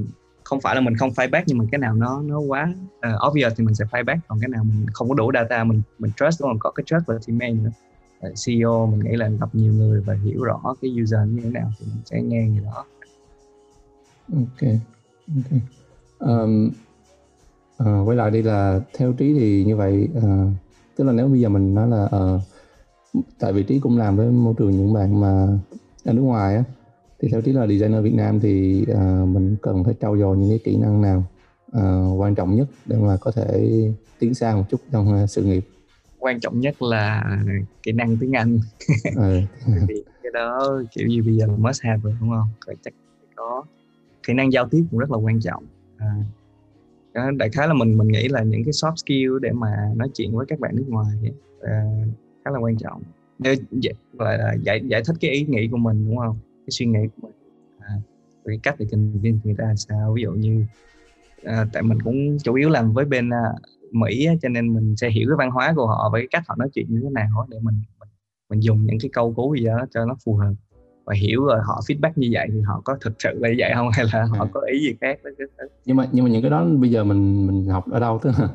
không 0.44 0.62
phải 0.62 0.76
là 0.76 0.82
mình 0.82 0.96
không 0.96 1.10
fight 1.10 1.32
back 1.32 1.48
nhưng 1.48 1.58
mà 1.58 1.66
cái 1.72 1.80
nào 1.80 1.96
nó 1.96 2.22
nó 2.22 2.40
quá 2.40 2.74
uh, 3.08 3.28
obvious 3.28 3.54
thì 3.58 3.64
mình 3.64 3.76
sẽ 3.76 3.86
fight 3.92 4.06
back 4.06 4.28
còn 4.28 4.40
cái 4.42 4.50
nào 4.50 4.64
mình 4.64 4.86
không 4.94 5.10
có 5.10 5.16
đủ 5.16 5.32
data 5.34 5.64
mình 5.64 5.82
mình 6.00 6.12
trust 6.16 6.42
đúng 6.42 6.50
không? 6.50 6.60
Có 6.60 6.72
cái 6.72 6.84
trust 6.88 7.06
vào 7.06 7.20
teammate 7.28 7.54
nữa. 7.54 7.70
CEO 8.22 8.86
mình 8.86 9.00
nghĩ 9.00 9.16
là 9.16 9.30
gặp 9.30 9.50
nhiều 9.54 9.74
người 9.74 10.02
và 10.02 10.14
hiểu 10.24 10.44
rõ 10.44 10.76
cái 10.82 10.92
user 11.04 11.20
như 11.30 11.42
thế 11.44 11.50
nào 11.50 11.72
thì 11.80 11.86
mình 11.86 12.02
sẽ 12.06 12.22
nghe 12.22 12.48
người 12.48 12.64
đó. 12.64 12.86
Ok 14.34 14.72
ok. 15.28 15.62
Um, 16.20 16.72
uh, 17.84 18.08
quay 18.08 18.18
lại 18.18 18.32
đi 18.32 18.42
là 18.42 18.80
theo 18.94 19.14
trí 19.14 19.34
thì 19.34 19.64
như 19.64 19.76
vậy 19.76 20.08
uh, 20.18 20.24
tức 20.96 21.04
là 21.04 21.12
nếu 21.12 21.28
bây 21.28 21.40
giờ 21.40 21.50
mình 21.50 21.76
nói 21.76 21.88
là 21.88 22.04
uh, 22.04 22.42
tại 23.40 23.54
vị 23.54 23.64
trí 23.64 23.80
cũng 23.80 23.98
làm 23.98 24.18
với 24.18 24.32
môi 24.32 24.54
trường 24.58 24.72
những 24.72 24.94
bạn 24.94 25.22
mà 25.22 25.48
ở 26.06 26.14
nước 26.14 26.22
ngoài 26.22 26.56
á 26.56 26.64
thì 27.20 27.28
theo 27.32 27.42
trí 27.42 27.52
là 27.52 27.68
designer 27.68 28.04
Việt 28.04 28.14
Nam 28.14 28.40
thì 28.40 28.86
uh, 28.92 29.28
mình 29.28 29.56
cần 29.62 29.84
phải 29.84 29.94
trau 30.02 30.18
dồi 30.18 30.38
những 30.38 30.50
cái 30.50 30.60
kỹ 30.64 30.78
năng 30.78 31.02
nào 31.02 31.24
uh, 31.78 32.22
quan 32.22 32.36
trọng 32.36 32.56
nhất 32.56 32.68
để 32.86 32.98
mà 32.98 33.18
có 33.18 33.32
thể 33.32 33.70
tiến 34.20 34.34
xa 34.34 34.56
một 34.56 34.64
chút 34.70 34.82
trong 34.92 35.24
uh, 35.24 35.30
sự 35.30 35.44
nghiệp? 35.44 35.68
Quan 36.26 36.40
trọng 36.40 36.60
nhất 36.60 36.82
là 36.82 37.38
kỹ 37.84 37.92
năng 37.92 38.18
tiếng 38.18 38.32
Anh. 38.32 38.60
Ừ. 39.16 39.40
vì 39.88 40.04
cái 40.24 40.32
đó 40.34 40.82
kiểu 40.92 41.08
như 41.08 41.24
bây 41.24 41.34
giờ 41.34 41.48
must 41.48 41.84
have 41.84 42.02
rồi 42.04 42.14
đúng 42.22 42.30
không? 42.30 42.48
Phải 42.66 42.76
chắc 42.84 42.94
có. 43.36 43.64
Kỹ 44.28 44.34
năng 44.34 44.52
giao 44.52 44.68
tiếp 44.70 44.84
cũng 44.92 45.00
rất 45.00 45.12
là 45.12 45.18
quan 45.18 45.40
trọng. 45.40 45.64
À, 47.14 47.32
đại 47.38 47.50
khái 47.50 47.68
là 47.68 47.74
mình 47.74 47.98
mình 47.98 48.08
nghĩ 48.08 48.28
là 48.28 48.44
những 48.44 48.64
cái 48.64 48.72
soft 48.72 48.96
skill 48.96 49.40
để 49.42 49.52
mà 49.52 49.68
nói 49.96 50.10
chuyện 50.14 50.36
với 50.36 50.46
các 50.46 50.60
bạn 50.60 50.76
nước 50.76 50.86
ngoài 50.88 51.16
à, 51.62 51.84
khá 52.46 52.52
là 52.52 52.60
quan 52.60 52.78
trọng. 52.78 53.02
Để 53.40 53.56
gọi 54.14 54.38
là 54.38 54.54
giải 54.62 54.82
giải 54.88 55.02
thích 55.06 55.16
cái 55.22 55.32
ý 55.32 55.46
nghĩ 55.46 55.68
của 55.72 55.78
mình 55.78 56.06
đúng 56.08 56.18
không? 56.18 56.38
Cái 56.66 56.72
suy 56.72 56.86
nghĩ 56.86 57.00
của 57.16 57.28
mình. 57.28 57.36
À, 57.80 57.96
cái 58.46 58.60
cách 58.64 58.76
để 58.80 58.86
convince 58.92 59.40
người 59.44 59.56
ta 59.58 59.74
sao? 59.78 60.14
Ví 60.14 60.22
dụ 60.22 60.32
như 60.32 60.66
à, 61.44 61.66
tại 61.74 61.84
mình 61.84 62.02
cũng 62.02 62.38
chủ 62.44 62.54
yếu 62.54 62.70
làm 62.70 62.94
với 62.94 63.06
bên 63.06 63.30
uh, 63.30 63.62
Mỹ 63.96 64.28
cho 64.42 64.50
nên 64.50 64.74
mình 64.74 64.96
sẽ 64.98 65.10
hiểu 65.10 65.30
cái 65.30 65.36
văn 65.38 65.52
hóa 65.52 65.74
của 65.76 65.88
họ 65.88 66.10
với 66.12 66.22
cái 66.22 66.28
cách 66.32 66.44
họ 66.48 66.56
nói 66.60 66.70
chuyện 66.74 66.86
như 66.90 67.00
thế 67.04 67.10
nào 67.10 67.48
để 67.50 67.58
mình 67.62 67.76
mình, 68.00 68.10
mình 68.50 68.64
dùng 68.64 68.86
những 68.86 68.98
cái 69.02 69.10
câu 69.14 69.34
cú 69.34 69.56
gì 69.56 69.66
đó 69.66 69.86
cho 69.94 70.06
nó 70.06 70.16
phù 70.26 70.36
hợp. 70.36 70.54
Và 71.06 71.14
hiểu 71.22 71.46
rồi 71.46 71.60
họ 71.66 71.82
feedback 71.88 72.12
như 72.16 72.30
vậy 72.32 72.48
thì 72.54 72.62
họ 72.62 72.82
có 72.86 72.98
thực 73.02 73.14
sự 73.20 73.30
là 73.40 73.50
như 73.50 73.56
vậy 73.58 73.72
không? 73.76 73.90
Hay 73.94 74.06
là 74.14 74.26
họ 74.26 74.46
à. 74.46 74.50
có 74.54 74.62
ý 74.62 74.80
gì 74.80 74.96
khác 75.02 75.20
đó? 75.24 75.32
Nhưng 75.86 75.98
mà 75.98 76.08
nhưng 76.12 76.26
mà 76.26 76.32
những 76.32 76.42
cái 76.42 76.52
đó 76.52 76.66
bây 76.66 76.90
giờ 76.90 77.04
mình 77.04 77.48
mình 77.48 77.68
học 77.68 77.86
ở 77.92 78.00
đâu? 78.00 78.20
Tức 78.24 78.32
là 78.40 78.50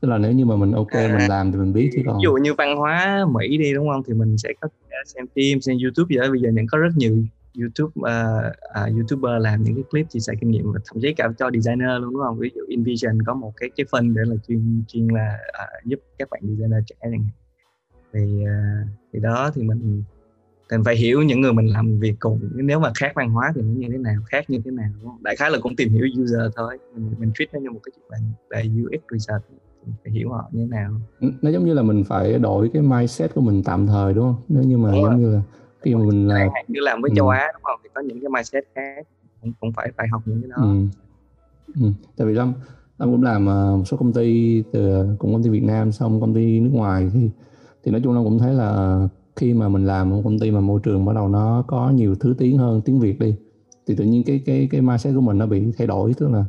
tức 0.00 0.08
là 0.08 0.18
nếu 0.18 0.32
như 0.32 0.44
mà 0.44 0.56
mình 0.56 0.72
ok 0.72 0.90
à, 0.90 1.16
mình 1.18 1.28
làm 1.28 1.52
thì 1.52 1.58
mình 1.58 1.72
biết 1.72 1.90
chứ 1.92 2.02
còn. 2.06 2.16
ví 2.16 2.22
dụ 2.22 2.32
như 2.32 2.54
văn 2.58 2.76
hóa 2.76 3.26
Mỹ 3.32 3.58
đi 3.58 3.74
đúng 3.74 3.88
không? 3.88 4.02
Thì 4.06 4.14
mình 4.14 4.38
sẽ 4.38 4.48
có 4.60 4.68
xem 5.06 5.24
phim 5.34 5.60
xem 5.60 5.76
YouTube 5.82 6.14
gì 6.14 6.16
đó. 6.16 6.30
Bây 6.30 6.40
giờ 6.40 6.50
những 6.52 6.66
có 6.70 6.78
rất 6.78 6.90
nhiều 6.96 7.24
YouTube 7.60 7.92
uh, 8.00 8.52
uh, 8.82 8.96
YouTuber 8.96 9.42
làm 9.42 9.62
những 9.62 9.74
cái 9.74 9.84
clip 9.90 10.06
chia 10.10 10.20
sẻ 10.20 10.32
kinh 10.40 10.50
nghiệm 10.50 10.72
và 10.72 10.80
thậm 10.84 11.00
chí 11.02 11.14
cả 11.14 11.28
cho 11.38 11.50
designer 11.50 12.00
luôn 12.00 12.12
đúng 12.12 12.22
không? 12.22 12.38
Ví 12.38 12.50
dụ 12.54 12.62
InVision 12.68 13.22
có 13.26 13.34
một 13.34 13.52
cái 13.56 13.70
cái 13.76 13.86
phân 13.90 14.14
để 14.14 14.22
là 14.24 14.36
chuyên 14.48 14.82
chuyên 14.88 15.08
là 15.08 15.38
uh, 15.62 15.84
giúp 15.84 16.00
các 16.18 16.28
bạn 16.30 16.40
designer 16.44 16.84
trẻ 16.86 16.96
chẳng 17.00 17.12
hạn. 17.12 17.28
Thì 18.12 18.42
uh, 18.42 18.88
thì 19.12 19.20
đó 19.20 19.50
thì 19.54 19.62
mình 19.62 20.02
cần 20.68 20.84
phải 20.84 20.96
hiểu 20.96 21.22
những 21.22 21.40
người 21.40 21.52
mình 21.52 21.66
làm 21.66 22.00
việc 22.00 22.14
cùng 22.18 22.40
nếu 22.54 22.80
mà 22.80 22.92
khác 22.94 23.12
văn 23.14 23.30
hóa 23.30 23.52
thì 23.54 23.62
nó 23.62 23.68
như 23.68 23.88
thế 23.92 23.98
nào 23.98 24.16
khác 24.26 24.50
như 24.50 24.58
thế 24.64 24.70
nào 24.70 24.88
đúng 25.00 25.10
không? 25.10 25.22
đại 25.22 25.36
khái 25.36 25.50
là 25.50 25.58
cũng 25.62 25.76
tìm 25.76 25.88
hiểu 25.88 26.06
user 26.22 26.52
thôi 26.56 26.78
mình, 26.94 27.14
mình 27.18 27.32
treat 27.34 27.54
nó 27.54 27.60
như 27.60 27.70
một 27.70 27.80
cái 27.82 27.92
chuyện 27.96 28.06
là, 28.08 28.18
là 28.50 28.60
UX 28.60 29.00
research 29.12 29.44
phải 30.04 30.12
hiểu 30.12 30.30
họ 30.30 30.48
như 30.52 30.60
thế 30.60 30.66
nào 30.66 31.00
nó 31.42 31.50
giống 31.50 31.64
như 31.64 31.74
là 31.74 31.82
mình 31.82 32.04
phải 32.04 32.38
đổi 32.38 32.70
cái 32.72 32.82
mindset 32.82 33.34
của 33.34 33.40
mình 33.40 33.62
tạm 33.62 33.86
thời 33.86 34.14
đúng 34.14 34.24
không 34.24 34.42
nếu 34.48 34.62
như 34.62 34.78
mà 34.78 34.90
đúng 34.90 35.02
giống 35.02 35.10
rồi. 35.10 35.20
như 35.20 35.30
là 35.30 35.42
khi 35.86 35.94
mà 35.94 36.04
mình 36.04 36.28
là 36.28 36.48
như 36.68 36.80
làm 36.80 37.00
với 37.00 37.10
ừ. 37.10 37.14
châu 37.16 37.28
Á 37.28 37.48
đúng 37.54 37.62
không 37.62 37.80
thì 37.82 37.88
có 37.94 38.00
những 38.00 38.20
cái 38.20 38.28
mindset 38.28 38.64
khác 38.74 39.06
cũng, 39.42 39.52
cũng 39.60 39.72
phải 39.72 39.92
phải 39.96 40.08
học 40.08 40.22
những 40.24 40.42
cái 40.42 40.50
đó 40.50 40.56
ừ. 40.62 40.86
Ừ. 41.80 41.90
tại 42.16 42.26
vì 42.26 42.32
lâm 42.32 42.52
lâm 42.98 43.12
cũng 43.12 43.22
làm 43.22 43.42
uh, 43.42 43.78
một 43.78 43.84
số 43.86 43.96
công 43.96 44.12
ty 44.12 44.62
từ 44.72 45.06
cũng 45.18 45.32
công 45.32 45.42
ty 45.42 45.50
Việt 45.50 45.62
Nam 45.62 45.92
xong 45.92 46.20
công 46.20 46.34
ty 46.34 46.60
nước 46.60 46.70
ngoài 46.72 47.10
thì 47.14 47.30
thì 47.84 47.92
nói 47.92 48.00
chung 48.04 48.14
lâm 48.14 48.24
cũng 48.24 48.38
thấy 48.38 48.54
là 48.54 49.00
khi 49.36 49.54
mà 49.54 49.68
mình 49.68 49.86
làm 49.86 50.10
một 50.10 50.20
công 50.24 50.38
ty 50.38 50.50
mà 50.50 50.60
môi 50.60 50.80
trường 50.82 51.04
bắt 51.04 51.12
đầu 51.14 51.28
nó 51.28 51.64
có 51.66 51.90
nhiều 51.90 52.14
thứ 52.14 52.34
tiếng 52.38 52.58
hơn 52.58 52.80
tiếng 52.84 53.00
Việt 53.00 53.18
đi 53.18 53.36
thì 53.86 53.94
tự 53.96 54.04
nhiên 54.04 54.22
cái 54.26 54.42
cái 54.46 54.68
cái 54.70 54.80
mindset 54.80 55.14
của 55.14 55.20
mình 55.20 55.38
nó 55.38 55.46
bị 55.46 55.72
thay 55.78 55.86
đổi 55.86 56.14
tức 56.14 56.28
là 56.30 56.44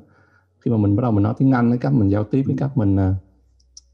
khi 0.60 0.72
mà 0.72 0.78
mình 0.78 0.96
bắt 0.96 1.02
đầu 1.02 1.12
mình 1.12 1.24
nói 1.24 1.34
tiếng 1.38 1.52
Anh 1.52 1.70
cái 1.70 1.78
cách 1.78 1.94
mình 1.94 2.10
giao 2.10 2.24
tiếp 2.24 2.44
cái 2.48 2.56
cách 2.60 2.78
mình 2.78 2.98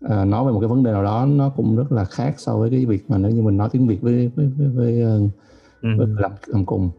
uh, 0.06 0.28
nói 0.28 0.46
về 0.46 0.52
một 0.52 0.60
cái 0.60 0.68
vấn 0.68 0.84
đề 0.84 0.92
nào 0.92 1.04
đó 1.04 1.26
nó 1.30 1.50
cũng 1.50 1.78
rất 1.78 1.92
là 1.92 2.06
khác 2.06 2.36
so 2.38 2.58
với 2.58 2.70
cái 2.70 2.86
việc 2.86 3.10
mà 3.10 3.18
nếu 3.18 3.32
như 3.32 3.42
mình 3.42 3.58
nói 3.58 3.70
tiếng 3.72 3.88
Việt 3.88 4.02
với 4.02 4.32
với 4.36 4.52
với, 4.58 4.68
với, 4.68 5.04
uh, 5.04 5.32
ừ. 5.82 5.90
với 5.98 6.08
làm 6.08 6.32
làm 6.48 6.66
cùng 6.66 6.90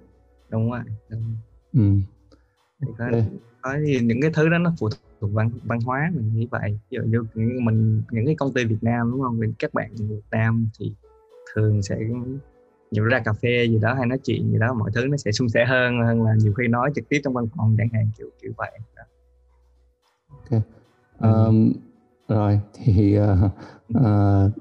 đúng 0.50 0.70
rồi 0.70 0.80
đúng. 1.08 1.36
Ừ. 1.72 1.80
Thì 2.80 2.92
có, 2.98 3.04
okay. 3.04 3.24
có 3.60 3.74
thì 3.86 4.00
những 4.00 4.20
cái 4.20 4.30
thứ 4.34 4.48
đó 4.48 4.58
nó 4.58 4.72
phụ 4.78 4.88
thuộc 5.20 5.30
văn 5.32 5.50
văn 5.64 5.80
hóa 5.80 6.10
mình 6.14 6.32
như 6.34 6.46
vậy 6.50 6.78
ví 6.90 6.96
dụ 6.96 7.02
như 7.02 7.22
mình 7.34 8.02
những 8.10 8.26
cái 8.26 8.34
công 8.34 8.52
ty 8.52 8.64
Việt 8.64 8.82
Nam 8.82 9.10
đúng 9.10 9.20
không 9.20 9.40
các 9.58 9.74
bạn 9.74 9.90
Việt 9.94 10.24
Nam 10.30 10.68
thì 10.78 10.94
thường 11.54 11.82
sẽ 11.82 11.96
nhiều 12.90 13.04
ra 13.04 13.22
cà 13.24 13.32
phê 13.32 13.66
gì 13.68 13.78
đó 13.78 13.94
hay 13.94 14.06
nói 14.06 14.18
chuyện 14.24 14.52
gì 14.52 14.58
đó 14.58 14.74
mọi 14.74 14.90
thứ 14.94 15.06
nó 15.06 15.16
sẽ 15.16 15.32
suôn 15.32 15.48
sẻ 15.48 15.64
hơn 15.64 15.98
hơn 16.06 16.22
là 16.22 16.34
nhiều 16.38 16.52
khi 16.52 16.68
nói 16.68 16.92
trực 16.94 17.08
tiếp 17.08 17.20
trong 17.24 17.32
văn 17.34 17.46
phòng 17.56 17.74
chẳng 17.78 17.88
hạn 17.92 18.10
kiểu 18.18 18.26
kiểu 18.42 18.52
vậy 18.56 18.78
đó. 18.96 19.02
ok 20.28 20.62
um, 21.18 21.72
rồi 22.28 22.60
thì 22.74 23.18
uh, 23.18 23.50
uh, 23.98 24.52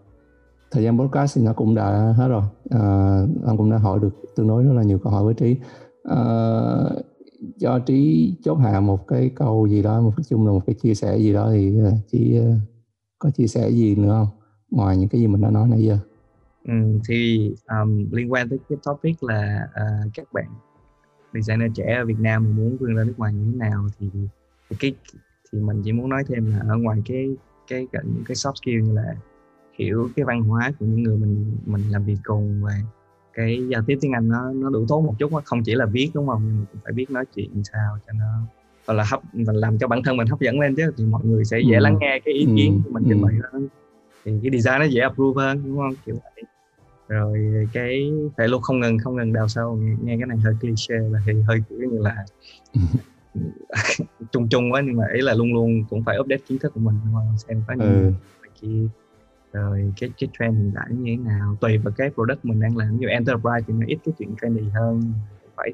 thời 0.72 0.84
gian 0.84 1.00
podcast 1.00 1.36
thì 1.38 1.44
nó 1.44 1.54
cũng 1.54 1.76
đã 1.76 2.14
hết 2.18 2.28
rồi. 2.28 2.44
Ờ, 2.70 2.80
uh, 3.24 3.46
anh 3.48 3.58
cũng 3.58 3.72
đã 3.72 3.78
hỏi 3.78 4.00
được 4.02 4.10
tương 4.36 4.48
đối 4.48 4.64
rất 4.64 4.74
là 4.74 4.84
nhiều 4.84 5.00
câu 5.00 5.14
hỏi 5.14 5.24
với 5.24 5.34
trí. 5.34 5.58
Uh, 6.12 7.06
cho 7.60 7.80
trí 7.80 8.34
chốt 8.44 8.56
hạ 8.56 8.80
một 8.80 9.08
cái 9.08 9.32
câu 9.36 9.68
gì 9.68 9.82
đó 9.82 10.02
một 10.02 10.14
cái 10.18 10.24
chung 10.30 10.46
là 10.48 10.52
một 10.52 10.62
cái 10.66 10.74
chia 10.74 10.96
sẻ 10.96 11.18
gì 11.18 11.34
đó 11.34 11.50
thì 11.52 11.74
trí 12.12 12.40
uh, 12.40 12.46
có 13.20 13.30
chia 13.30 13.48
sẻ 13.48 13.70
gì 13.70 13.96
nữa 13.96 14.10
không? 14.10 14.28
Ngoài 14.72 14.98
những 14.98 15.10
cái 15.10 15.22
gì 15.22 15.28
mình 15.28 15.42
đã 15.42 15.50
nói 15.50 15.68
nãy 15.68 15.84
giờ. 15.84 15.98
Ừ, 16.68 16.74
thì 17.08 17.52
um, 17.70 18.06
liên 18.12 18.32
quan 18.32 18.50
tới 18.50 18.60
cái 18.70 18.78
topic 18.86 19.24
là 19.24 19.68
uh, 19.68 20.12
các 20.14 20.34
bạn 20.34 20.46
designer 21.34 21.72
trẻ 21.76 21.96
ở 22.02 22.06
Việt 22.06 22.20
Nam 22.20 22.56
muốn 22.58 22.78
vươn 22.78 22.96
ra 22.96 23.04
nước 23.04 23.14
ngoài 23.18 23.34
như 23.34 23.52
thế 23.52 23.58
nào 23.58 23.88
thì, 24.00 24.10
thì 24.70 24.76
cái 24.80 24.94
thì 25.52 25.60
mình 25.60 25.82
chỉ 25.86 25.92
muốn 25.92 26.10
nói 26.10 26.24
thêm 26.28 26.52
là 26.52 26.60
ở 26.70 26.78
ngoài 26.78 27.02
cái 27.06 27.36
cái 27.68 27.88
những 28.04 28.24
cái 28.26 28.36
soft 28.36 28.54
skill 28.56 28.82
như 28.82 28.94
là 28.94 29.16
hiểu 29.80 30.12
cái 30.16 30.26
văn 30.26 30.42
hóa 30.42 30.72
của 30.80 30.86
những 30.86 31.04
người 31.04 31.18
mình 31.18 31.58
mình 31.66 31.90
làm 31.90 32.06
việc 32.06 32.18
cùng 32.24 32.62
và 32.64 32.74
cái 33.34 33.68
giao 33.68 33.82
tiếp 33.88 33.98
tiếng 34.02 34.12
Anh 34.12 34.28
nó 34.28 34.54
nó 34.54 34.70
đủ 34.70 34.86
tốt 34.88 35.02
một 35.02 35.16
chút 35.20 35.32
không 35.46 35.64
chỉ 35.66 35.76
là 35.76 35.86
viết 35.86 36.12
đúng 36.14 36.28
không? 36.28 36.42
Nhưng 36.46 36.60
mà 36.60 36.66
cũng 36.72 36.82
phải 36.84 36.94
biết 36.94 37.10
nói 37.10 37.26
chuyện 37.36 37.64
sao 37.74 37.98
cho 38.08 38.14
nó 38.14 38.48
hoặc 38.88 38.94
là 38.94 39.04
hấp 39.12 39.20
làm 39.34 39.78
cho 39.78 39.88
bản 39.88 40.04
thân 40.04 40.18
mình 40.18 40.28
hấp 40.28 40.40
dẫn 40.40 40.60
lên 40.60 40.76
chứ 40.76 40.92
thì 40.98 41.06
mọi 41.06 41.26
người 41.26 41.46
sẽ 41.46 41.60
dễ 41.60 41.76
ừ. 41.76 41.82
lắng 41.82 41.98
nghe 42.00 42.20
cái 42.26 42.34
ý 42.34 42.48
kiến 42.58 42.82
của 42.84 42.90
mình 42.94 43.04
trình 43.10 43.22
bày 43.22 43.34
hơn 43.52 43.68
thì 44.26 44.32
cái 44.44 44.52
design 44.60 44.80
nó 44.80 44.86
dễ 44.86 45.02
approve 45.02 45.44
hơn 45.44 45.62
đúng 45.66 45.78
không? 45.78 45.96
Kiểu 46.06 46.16
vậy. 46.24 46.44
Rồi 47.08 47.40
cái 47.74 48.12
phải 48.38 48.48
luôn 48.48 48.62
không 48.62 48.80
ngừng 48.80 48.98
không 48.98 49.16
ngừng 49.16 49.34
đào 49.34 49.48
sâu. 49.48 49.76
Nghe, 49.76 49.96
nghe 50.04 50.18
cái 50.18 50.28
này 50.28 50.38
hơi 50.38 50.54
cliché 50.62 50.96
là 51.12 51.20
thì 51.26 51.34
hơi 51.48 51.60
kiểu 51.70 51.80
như 51.80 51.98
là 52.00 52.26
chung 54.34 54.48
chung 54.50 54.72
quá 54.72 54.82
nhưng 54.86 54.98
mà 54.98 55.04
ý 55.14 55.22
là 55.22 55.34
luôn 55.34 55.54
luôn 55.54 55.84
cũng 55.90 56.04
phải 56.04 56.18
update 56.20 56.42
kiến 56.48 56.60
thức 56.60 56.72
của 56.74 56.80
mình 56.80 56.96
xem 57.38 57.64
có 57.68 57.74
những 57.74 57.88
ừ. 57.88 58.12
kia 58.62 58.88
rồi 59.54 59.94
cái 60.00 60.10
cái 60.20 60.30
trend 60.40 60.58
hiện 60.58 60.72
tại 60.76 60.86
như 60.90 61.16
thế 61.18 61.24
nào. 61.24 61.58
Tùy 61.62 61.78
vào 61.78 61.94
cái 61.98 62.10
product 62.10 62.46
mình 62.46 62.60
đang 62.60 62.78
làm. 62.78 62.98
Như 62.98 63.08
enterprise 63.08 63.66
thì 63.68 63.74
nó 63.74 63.86
ít 63.88 63.98
cái 64.06 64.14
chuyện 64.20 64.36
trendy 64.42 64.70
hơn 64.74 65.14
phải. 65.56 65.74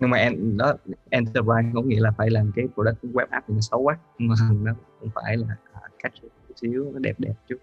Nhưng 0.00 0.10
mà 0.10 0.18
en, 0.18 0.56
đó 0.56 0.74
enterprise 1.10 1.70
có 1.74 1.82
nghĩa 1.82 2.00
là 2.00 2.10
phải 2.10 2.30
làm 2.30 2.52
cái 2.56 2.68
product 2.74 3.04
web 3.04 3.26
app 3.30 3.46
thì 3.48 3.54
nó 3.54 3.60
xấu 3.60 3.80
quá 3.80 3.98
mà 4.18 4.34
nó 4.62 4.72
cũng 5.00 5.10
phải 5.14 5.36
là 5.36 5.56
cách 6.02 6.12
chút 6.22 6.28
xíu 6.56 6.90
nó 6.92 6.98
đẹp 6.98 7.14
đẹp 7.18 7.34
chút. 7.48 7.56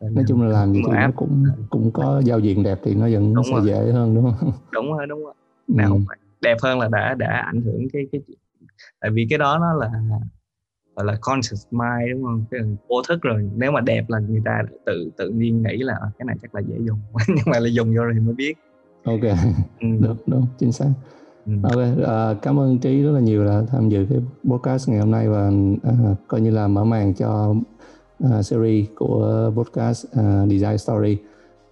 Nói 0.00 0.24
chung 0.28 0.42
là 0.42 0.48
làm 0.48 0.72
gì 0.72 0.82
thì 0.86 0.92
nó 0.92 1.10
cũng 1.16 1.44
cũng 1.70 1.90
có 1.90 2.22
giao 2.24 2.38
diện 2.38 2.62
đẹp 2.62 2.78
thì 2.82 2.94
nó 2.94 3.08
vẫn 3.08 3.34
đúng 3.34 3.44
sẽ 3.44 3.52
rồi. 3.52 3.62
dễ 3.66 3.92
hơn 3.92 4.14
đúng 4.14 4.32
không? 4.32 4.52
Đúng 4.72 4.92
rồi 4.92 5.06
đúng 5.06 5.24
rồi. 5.24 5.34
Nào 5.68 5.92
ừ. 5.92 6.14
đẹp 6.40 6.56
hơn 6.62 6.78
là 6.78 6.88
đã 6.88 7.14
đã 7.14 7.42
ảnh 7.46 7.60
hưởng 7.60 7.88
cái 7.92 8.06
cái 8.12 8.20
tại 9.00 9.10
vì 9.10 9.26
cái 9.30 9.38
đó 9.38 9.58
nó 9.58 9.72
là 9.72 9.90
gọi 10.96 11.06
là 11.06 11.16
conscious 11.20 11.66
mind 11.70 12.10
đúng 12.12 12.22
không 12.22 12.44
cái 12.50 12.60
vô 12.88 13.02
thức 13.08 13.22
rồi 13.22 13.50
nếu 13.56 13.72
mà 13.72 13.80
đẹp 13.80 14.04
là 14.08 14.18
người 14.18 14.42
ta 14.44 14.62
tự 14.86 15.10
tự 15.16 15.28
nhiên 15.30 15.62
nghĩ 15.62 15.76
là 15.76 15.94
à, 16.00 16.08
cái 16.18 16.26
này 16.26 16.36
chắc 16.42 16.54
là 16.54 16.60
dễ 16.60 16.76
dùng 16.86 17.00
nhưng 17.28 17.46
mà 17.46 17.58
là 17.58 17.68
dùng 17.68 17.94
vô 17.96 18.04
rồi 18.04 18.14
mới 18.14 18.34
biết 18.34 18.54
ok 19.04 19.22
ừ. 19.80 19.86
được 20.00 20.16
đúng 20.26 20.46
chính 20.58 20.72
xác 20.72 20.88
ừ. 21.46 21.52
ok 21.62 21.78
uh, 21.78 22.42
cảm 22.42 22.58
ơn 22.58 22.78
trí 22.78 23.02
rất 23.02 23.12
là 23.12 23.20
nhiều 23.20 23.44
là 23.44 23.62
tham 23.68 23.88
dự 23.88 24.06
cái 24.10 24.18
podcast 24.50 24.88
ngày 24.88 24.98
hôm 24.98 25.10
nay 25.10 25.28
và 25.28 25.48
uh, 25.48 26.18
coi 26.28 26.40
như 26.40 26.50
là 26.50 26.68
mở 26.68 26.84
màn 26.84 27.14
cho 27.14 27.54
uh, 28.24 28.44
series 28.44 28.88
của 28.96 29.52
podcast 29.56 30.06
uh, 30.06 30.50
Design 30.50 30.78
Story. 30.78 31.18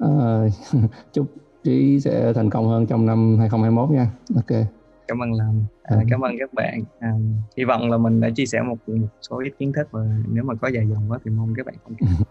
Uh, 0.04 0.52
chúc 1.12 1.26
Trí 1.64 2.00
sẽ 2.00 2.32
thành 2.32 2.50
công 2.50 2.68
hơn 2.68 2.86
trong 2.86 3.06
năm 3.06 3.36
2021 3.38 3.90
nha. 3.90 4.10
Ok. 4.36 4.82
Cảm 5.08 5.22
ơn 5.22 5.32
Lâm. 5.32 5.64
À, 5.82 5.96
cảm 6.10 6.20
ơn 6.20 6.32
các 6.38 6.54
bạn. 6.54 6.82
À, 7.00 7.12
hy 7.56 7.64
vọng 7.64 7.90
là 7.90 7.98
mình 7.98 8.20
đã 8.20 8.30
chia 8.36 8.46
sẻ 8.46 8.62
một, 8.62 8.76
một 8.86 9.08
số 9.20 9.40
ít 9.40 9.52
kiến 9.58 9.72
thức 9.72 9.88
và 9.90 10.00
nếu 10.28 10.44
mà 10.44 10.54
có 10.54 10.68
dài 10.68 10.86
dòng 10.86 11.10
quá 11.10 11.18
thì 11.24 11.30
mong 11.30 11.54
các 11.56 11.66
bạn 11.66 11.74
không 11.84 11.94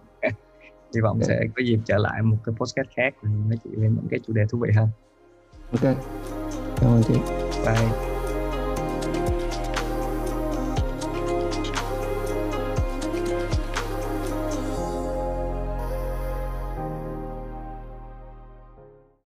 hy 0.96 1.02
vọng 1.02 1.20
okay. 1.22 1.28
sẽ 1.28 1.48
có 1.56 1.64
dịp 1.64 1.80
trở 1.86 1.98
lại 1.98 2.22
một 2.22 2.38
cái 2.46 2.56
podcast 2.60 2.88
khác 2.96 3.14
nói 3.24 3.58
chuyện 3.64 3.82
về 3.82 3.90
những 3.90 4.08
cái 4.10 4.20
chủ 4.28 4.34
đề 4.34 4.46
thú 4.50 4.58
vị 4.58 4.70
hơn. 4.76 4.90
Ok. 5.72 5.98
Cảm 6.82 6.90
ơn 6.90 7.04
chị. 7.08 7.16
Bye. 7.66 8.11